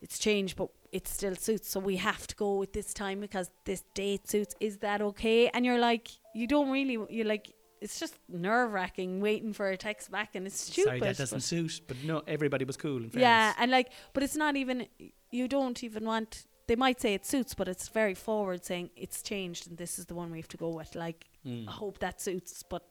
[0.00, 3.50] it's changed but it still suits so we have to go with this time because
[3.64, 7.98] this date suits is that okay and you're like you don't really you're like it's
[8.00, 11.42] just nerve wracking waiting for a text back and it's stupid Sorry, that doesn't but-
[11.42, 11.80] suit.
[11.86, 12.98] But no, everybody was cool.
[13.04, 14.86] In yeah, and like, but it's not even.
[15.30, 16.46] You don't even want.
[16.68, 20.06] They might say it suits, but it's very forward, saying it's changed and this is
[20.06, 20.94] the one we have to go with.
[20.94, 21.68] Like, Mm.
[21.68, 22.82] I hope that suits, but.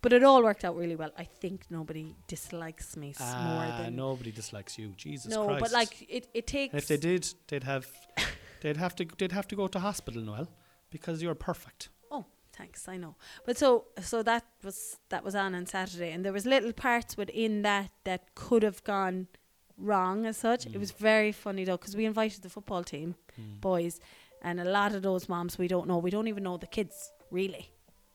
[0.00, 1.10] But it all worked out really well.
[1.16, 4.88] I think nobody dislikes me s- more than nobody dislikes you.
[4.98, 5.60] Jesus no, Christ.
[5.62, 6.74] but like it, it takes.
[6.74, 7.86] And if they did, they'd have,
[8.60, 10.46] they'd have to, they'd have to go to hospital, Noel,
[10.90, 11.88] because you're perfect.
[12.56, 12.88] Thanks.
[12.88, 13.14] I know.
[13.46, 17.16] But so so that was that was on on Saturday, and there was little parts
[17.16, 19.26] within that that could have gone
[19.76, 20.66] wrong as such.
[20.66, 23.60] It was very funny though because we invited the football team, Mm.
[23.60, 24.00] boys,
[24.42, 25.98] and a lot of those moms we don't know.
[25.98, 27.70] We don't even know the kids really.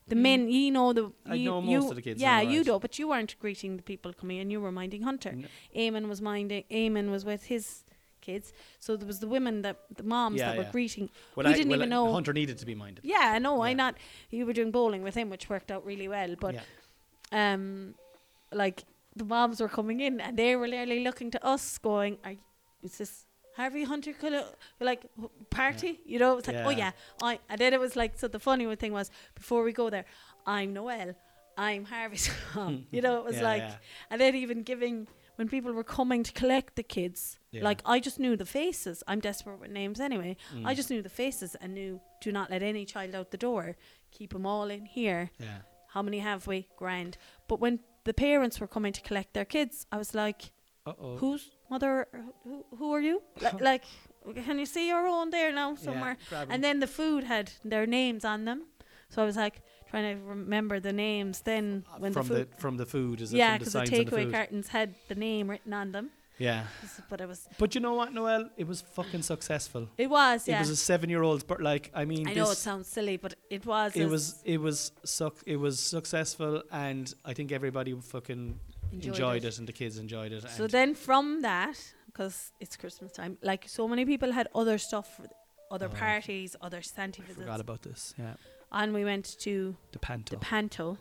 [0.07, 0.21] The Mm.
[0.21, 1.11] men, you know the.
[1.25, 3.75] I you, know most you- of the kids, Yeah, you do, but you weren't greeting
[3.77, 4.49] the people coming in.
[4.49, 5.29] You were minding Hunter.
[5.29, 6.63] N- Eamon was minding.
[6.71, 7.83] Eamon was with his
[8.29, 8.47] kids.
[8.85, 10.77] So there was the women that the moms Yeah, that were yeah.
[10.77, 11.07] greeting.
[11.35, 12.05] Well, we I, didn't well, even know.
[12.19, 13.01] Hunter needed to be minded.
[13.13, 13.55] Yeah, I know.
[13.69, 13.93] I not.
[14.35, 16.31] You were doing bowling with him, which worked out really well.
[16.45, 16.65] But yeah.
[17.41, 17.95] um,
[18.63, 18.77] like
[19.15, 22.35] the moms were coming in and they were literally looking to us, going, "Are
[22.87, 23.13] is this
[23.59, 24.45] Harvey Hunter of
[24.89, 25.01] like
[25.49, 26.77] party?" You know, it's like, "Oh Yeah.
[26.77, 26.91] yeah."
[27.29, 28.27] I and then it was like so.
[28.27, 30.05] The funny thing was before we go there,
[30.45, 31.15] I'm Noel.
[31.57, 32.85] I'm Harvey's mom.
[32.95, 33.75] you know, it was Yeah, like, yeah.
[34.09, 35.07] and then even giving
[35.39, 37.63] when people were coming to collect the kids, Yeah.
[37.69, 39.03] like I just knew the faces.
[39.07, 40.35] I'm desperate with names anyway.
[40.53, 40.65] Mm.
[40.69, 43.77] I just knew the faces and knew do not let any child out the door.
[44.11, 45.31] Keep them all in here.
[45.39, 45.59] Yeah.
[45.93, 46.67] How many have we?
[46.77, 47.17] Grand.
[47.47, 50.41] But when the parents were coming to collect their kids, I was like,
[50.85, 51.15] Uh oh.
[51.21, 52.07] whose mother?
[52.43, 53.21] Who, who are you?
[53.41, 53.83] Like, like,
[54.45, 56.17] can you see your own there now somewhere?
[56.31, 58.59] Yeah, And then the food had their names on them.
[59.11, 61.41] So I was like trying to remember the names.
[61.41, 64.33] Then when from the the, from the food is yeah, because the, the takeaway food?
[64.33, 66.09] cartons had the name written on them.
[66.37, 66.63] Yeah.
[67.09, 68.49] But it was, But you know what, Noel?
[68.55, 69.89] It was fucking successful.
[69.97, 70.55] it was, yeah.
[70.55, 73.65] It was a seven-year-old's, but like I mean, I know it sounds silly, but it
[73.65, 73.93] was.
[73.95, 78.57] it was it was suc- it was successful, and I think everybody fucking
[78.93, 79.57] enjoyed, it.
[79.59, 80.49] and the kids enjoyed it.
[80.51, 85.19] So then from that, because it's Christmas time, like so many people had other stuff,
[85.69, 88.13] other Oh, parties, other Santa I visits, forgot about this.
[88.17, 88.35] Yeah,
[88.71, 90.35] and we went to the panto.
[90.35, 90.97] the panto.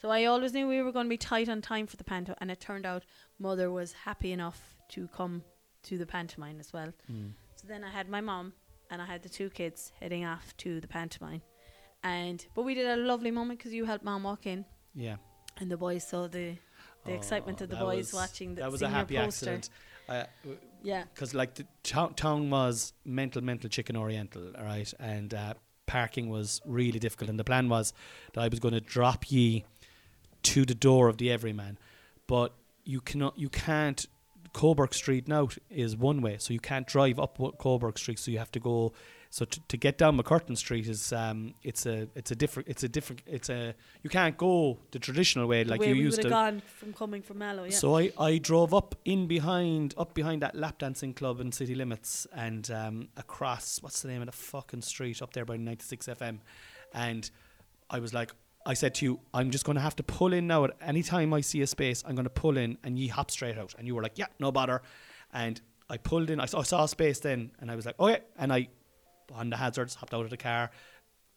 [0.00, 2.34] So I always knew we were going to be tight on time for the panto,
[2.40, 3.04] and it turned out
[3.38, 5.42] mother was happy enough to come
[5.84, 6.92] to the pantomime as well.
[7.10, 7.32] Mm.
[7.56, 8.54] So then I had my mom
[8.90, 11.42] and I had the two kids heading off to the pantomime,
[12.02, 15.16] and but we did a lovely moment because you helped mom walk in, Yeah,
[15.58, 16.56] and the boys saw the
[17.04, 19.50] the excitement Oh, of the boys watching the that was a happy poster.
[19.54, 19.70] accident.
[20.08, 20.24] Uh,
[20.82, 25.54] Yeah, because like the town, town was mental, mental chicken oriental, all right, and uh,
[25.90, 27.28] parking was really difficult.
[27.30, 27.92] And the plan was
[28.32, 29.64] that I was going to drop ye
[30.44, 31.78] to the door of the Everyman,
[32.26, 34.06] but you cannot, you can't.
[34.52, 38.18] Coburg Street now is one way, so you can't drive up Coburg Street.
[38.18, 38.92] So you have to go.
[39.32, 42.82] So to, to get down McCurtain Street is um, it's a it's a different it's
[42.82, 46.00] a different it's a you can't go the traditional way the like way you we
[46.00, 46.28] used to.
[46.28, 47.62] gone from coming from Mallow.
[47.62, 51.52] Yeah, So I, I drove up in behind up behind that lap dancing club in
[51.52, 55.56] city limits and um, across what's the name of the fucking street up there by
[55.56, 56.40] 96 FM
[56.92, 57.30] and
[57.88, 58.32] I was like
[58.66, 60.64] I said to you I'm just going to have to pull in now.
[60.64, 62.78] At any time I see a space I'm going to pull in.
[62.82, 63.76] And ye hop straight out.
[63.78, 64.82] And you were like yeah no bother.
[65.32, 66.40] And I pulled in.
[66.40, 68.66] I saw, I saw a space then and I was like oh yeah and I
[69.34, 70.70] on the hazards hopped out of the car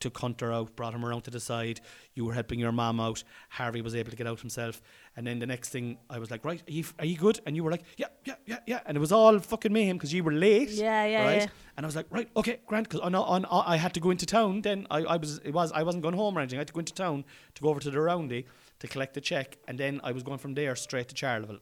[0.04, 1.80] took Hunter out, brought him around to the side.
[2.14, 3.24] You were helping your mom out.
[3.48, 4.82] Harvey was able to get out himself.
[5.16, 7.40] And then the next thing, I was like, right, are you, are you good?
[7.46, 8.80] And you were like, yeah, yeah, yeah, yeah.
[8.86, 10.72] And it was all fucking mayhem because you were late.
[10.72, 11.42] Yeah, yeah, right?
[11.44, 11.48] yeah.
[11.78, 14.10] And I was like, right, okay, Grant, because on, on, on, I had to go
[14.12, 14.62] into town.
[14.62, 16.60] Then I, I was, it was, I wasn't going home or anything.
[16.60, 17.24] I had to go into town
[17.56, 18.46] to go over to the roundy
[18.80, 21.60] to collect the check, and then I was going from there straight to Charleville.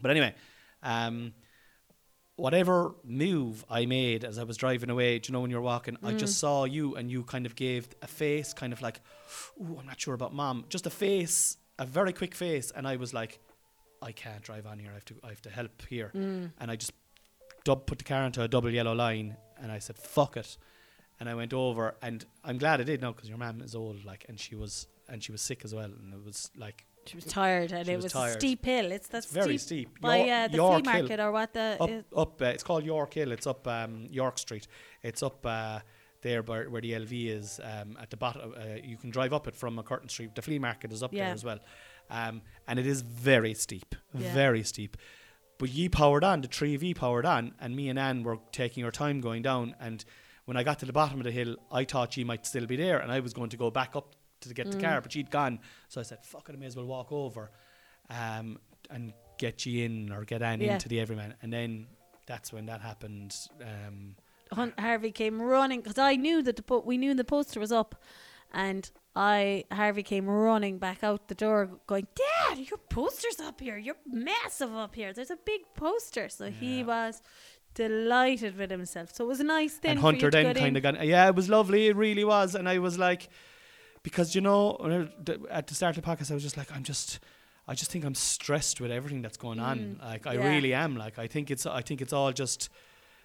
[0.00, 0.34] But anyway,
[0.82, 1.34] um,
[2.36, 5.96] whatever move I made as I was driving away, do you know when you're walking,
[6.02, 6.18] I Mm.
[6.18, 9.00] just saw you and you kind of gave a face, kind of like,
[9.60, 12.96] "Ooh, I'm not sure about mom." Just a face, a very quick face, and I
[12.96, 13.38] was like,
[14.00, 14.90] "I can't drive on here.
[14.90, 16.52] I have to, I have to help here." Mm.
[16.58, 16.92] And I just
[17.64, 20.56] dub, put the car into a double yellow line, and I said, "Fuck it,"
[21.20, 24.04] and I went over, and I'm glad I did now because your mom is old,
[24.04, 27.16] like, and she was, and she was sick as well, and it was like She
[27.16, 28.92] was tired, and She it was was, a steep hill.
[28.92, 31.00] It's that it's very steep by York- uh, the York flea Hill.
[31.02, 34.06] market or what the up is- up uh, it's called York Hill it's up um,
[34.10, 34.68] York Street
[35.02, 35.80] it's up uh,
[36.22, 39.48] there by, where the LV is um, at the bottom uh, you can drive up
[39.48, 41.24] it from McCurtain Street the flea market is up Yeah.
[41.26, 41.58] there as well
[42.10, 44.32] um, and it is very steep Yeah.
[44.32, 44.96] very steep
[45.58, 48.92] but ye powered on the 3V powered on and me and Anne were taking our
[48.92, 50.04] time going down and
[50.44, 52.76] when I got to the bottom of the hill I thought she might still be
[52.76, 54.14] there and I was going to go back up
[54.48, 56.76] to get the car but she'd gone so I said fuck it I may as
[56.76, 57.50] well walk over
[58.10, 58.58] um,
[58.90, 60.74] and get you in or get Anne Yeah.
[60.74, 61.34] into the Everyman.
[61.42, 61.86] And then
[62.26, 63.34] that's when that happened.
[63.60, 64.16] Um,
[64.52, 67.72] Hun- Harvey came running because I knew that the po- we knew the poster was
[67.72, 68.00] up,
[68.52, 73.78] and I Harvey came running back out the door, going, "Dad, your poster's up here.
[73.78, 75.12] You're massive up here.
[75.14, 77.22] There's a big poster." So he was
[77.74, 79.14] delighted with himself.
[79.14, 79.92] So it was a nice thing.
[79.92, 81.86] and Hunter then kind of got, yeah, it was lovely.
[81.88, 82.54] It really was.
[82.54, 83.28] And I was like,
[84.02, 86.56] because you know, when I- the- at the start of the podcast, I was just
[86.56, 87.20] like, I'm just.
[87.68, 89.78] I just think I'm stressed with everything that's going on.
[89.78, 90.48] Mm, Like I yeah.
[90.48, 90.96] really am.
[90.96, 92.68] Like I think it's I think it's all just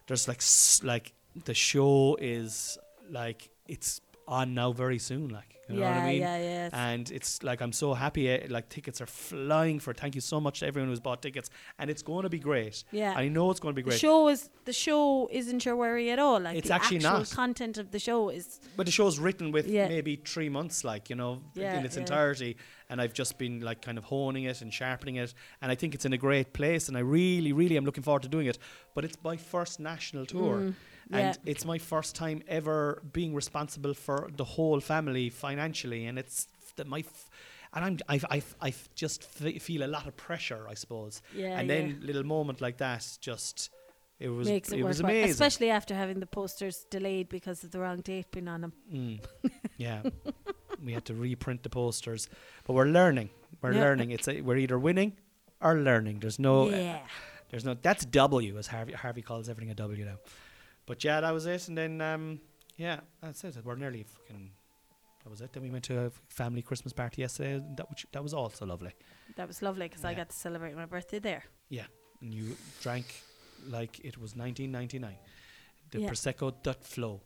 [0.06, 0.42] there's like
[0.84, 1.14] like
[1.46, 2.78] the show is
[3.10, 5.30] like it's on now very soon.
[5.30, 6.22] Like you know yeah, what I mean?
[6.22, 6.70] yeah, yeah.
[6.92, 8.30] and it's like I'm so happy.
[8.30, 9.94] eh, Like tickets are flying for.
[9.94, 11.50] Thank you so much to everyone who's bought tickets,
[11.80, 12.84] and it's going to be great.
[12.92, 13.14] yeah.
[13.16, 13.94] I know it's going to be great.
[13.94, 16.40] the show is the show isn't your worry at all.
[16.40, 17.32] Like It's the actually actual not.
[17.32, 19.88] content of the show is But the show's written with Yeah.
[19.88, 22.02] maybe three months, like you know, Yeah, in its yeah.
[22.02, 22.58] entirety,
[22.90, 25.94] and I've just been like kind of honing it and sharpening it, and I think
[25.96, 28.58] it's in a great place, and I really, really am looking forward to doing it.
[28.94, 30.58] But it's my first national tour.
[30.58, 30.74] Mm,
[31.12, 31.52] And yeah.
[31.52, 36.84] it's my first time ever being responsible for the whole family financially, and it's the,
[36.86, 37.30] my, f-
[37.74, 41.22] and I'm I I I just f- feel a lot of pressure, I suppose.
[41.34, 41.76] yeah, and yeah.
[41.76, 43.70] then little moment like that just
[44.20, 45.32] it was makes it, it was amazing.
[45.32, 48.74] especially after having the posters delayed because of the wrong date being on them.
[48.92, 49.20] Mm.
[49.78, 50.02] yeah.
[50.84, 52.28] we had to reprint the posters,
[52.66, 53.30] but we're learning.
[53.62, 53.82] We're Yeah.
[53.82, 54.12] learning.
[54.12, 55.14] It's a, we're either winning
[55.62, 56.20] or learning.
[56.20, 57.00] There's no yeah.
[57.50, 60.18] there's no that's W as Harvey Harvey calls everything a W now.
[60.88, 61.68] But yeah, that was it.
[61.68, 62.40] And then um
[62.78, 63.56] yeah, that's it.
[63.64, 64.52] We're nearly fucking
[65.24, 65.52] that was it.
[65.54, 67.62] Then we went to a family Christmas party yesterday.
[67.76, 68.94] That which, that was also lovely.
[69.36, 71.44] That was lovely because I got to celebrate my birthday there.
[71.70, 71.86] Yeah,
[72.22, 73.06] and you drank
[73.70, 75.18] like it was 1999.
[75.92, 76.10] The Yeah.
[76.10, 77.22] prosecco dut flow,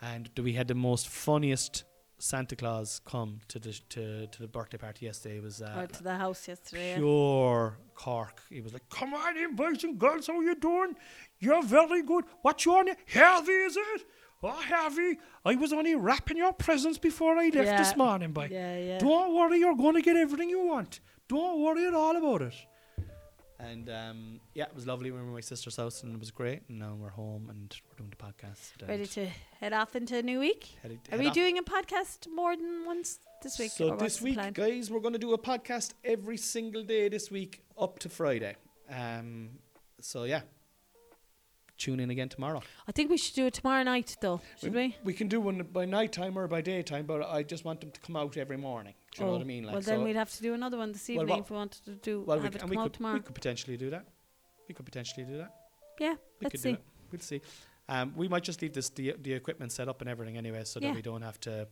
[0.00, 1.84] and we had the most funniest
[2.18, 5.38] Santa Claus come to the to, to the birthday party yesterday.
[5.38, 6.90] It was uh, or to the house yesterday.
[6.90, 6.96] yeah.
[6.98, 8.42] pure Cork.
[8.48, 10.94] He was like, "Come on in, boys and girls, how you doing?
[11.40, 12.24] You're very good.
[12.42, 12.96] What's your name?
[13.14, 14.04] Harvey, is it?
[14.42, 17.76] Oh, Harvey, I was only wrapping your presents before I left Yeah.
[17.78, 18.48] this morning, boy.
[18.50, 18.98] Yeah, yeah.
[18.98, 21.00] Don't worry, you're going to get everything you want.
[21.28, 22.54] Don't worry at all about it."
[23.58, 25.10] And um, yeah, it was lovely.
[25.10, 26.62] We were at my sister's house, and it was great.
[26.70, 28.88] And now we're home, and we're doing the podcast.
[28.88, 29.26] Ready to
[29.60, 30.76] head off into a new week?
[30.82, 31.34] headed- Are we off.
[31.34, 33.70] doing a podcast more than once this week?
[33.72, 34.54] So this week, plan?
[34.54, 38.56] guys, we're going to do a podcast every single day this week up to Friday.
[38.90, 39.50] Um,
[40.00, 40.40] so yeah,
[41.80, 42.62] tune in again tomorrow.
[42.86, 44.40] I think we should do it tomorrow night, though.
[44.60, 44.96] Should we?
[45.02, 47.90] We can do one by night time or by daytime, but I just want them
[47.90, 48.94] to come out every morning.
[49.16, 49.64] Do you know what I mean?
[49.66, 51.56] Oh, well, so then we'd have to do another one this evening what- if we
[51.56, 53.14] wanted to do well, have c- it come we out could, tomorrow.
[53.14, 54.04] we could potentially do that.
[54.68, 55.52] We could potentially do that.
[55.98, 56.72] yeah, We let's could see.
[56.72, 56.84] do it.
[57.10, 57.40] We'll see.
[57.88, 60.78] Um, we might just leave this the, the equipment set up and everything anyway, so
[60.80, 60.88] Yeah.
[60.90, 61.66] that we don't have to.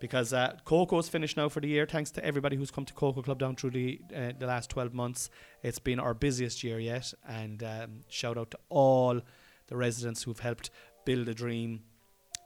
[0.00, 1.86] Because uh, Coco's finished now for the year.
[1.86, 4.92] Thanks to everybody who's come to Coco Club down through the uh, the last twelve
[4.92, 5.30] months.
[5.62, 9.22] It's been our busiest year yet, and um, shout out to all
[9.66, 10.70] the residents who've helped
[11.04, 11.82] build a dream.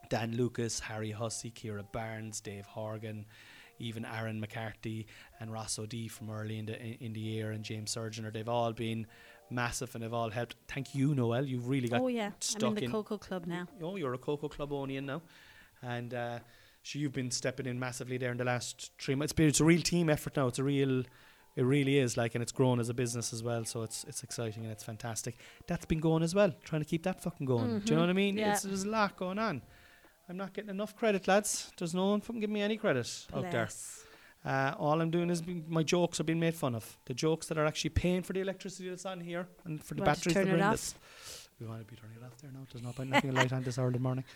[0.08, 3.26] Dan Lucas, Harry Hussey, Kira Barnes, Dave Horgan,
[3.78, 5.06] even Aaron McCarthy
[5.38, 8.32] and Ross O'D from early in the in, the year, and James Surgeoner.
[8.32, 9.06] They've all been
[9.50, 10.56] massive and they've all helped.
[10.66, 11.44] Thank you, Noel.
[11.44, 13.66] You've really got Oh yeah, I'm stuck in the in- Coco Club now.
[13.82, 15.22] Oh, you're a Coco Clubonian now,
[15.82, 16.38] and uh,
[16.82, 19.32] so you've been stepping in massively there in the last three months.
[19.32, 20.46] It's, been, it's a real team effort now.
[20.46, 21.02] It's a real,
[21.58, 23.64] it really is like, and it's grown as a business as well.
[23.64, 25.34] So it's it's exciting and it's fantastic.
[25.66, 26.52] That's been going as well.
[26.64, 27.80] Trying to keep that fucking going.
[27.80, 28.06] Do you know Mhm.
[28.06, 28.38] what I mean?
[28.38, 28.52] Yeah.
[28.52, 29.62] It's, there's a lot going on.
[30.28, 31.72] I'm not getting enough credit, lads.
[31.76, 33.68] There's no one fucking giving me any credit out there.
[34.44, 36.96] Uh, all I'm doing is being, my jokes are being made fun of.
[37.06, 40.02] The jokes that are actually paying for the electricity that's on here and for the
[40.02, 40.94] batteries that are in this.
[41.60, 42.64] We want to be turning it off there now.
[42.70, 44.24] There's no point in having a light on this early morning.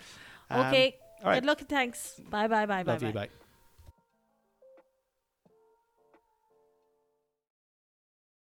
[0.50, 0.96] Um, okay.
[1.22, 1.36] all right.
[1.40, 2.20] Good luck and thanks.
[2.28, 2.92] Bye bye bye bye.
[2.92, 3.06] Love bye.
[3.06, 3.12] you.
[3.14, 3.28] Bye.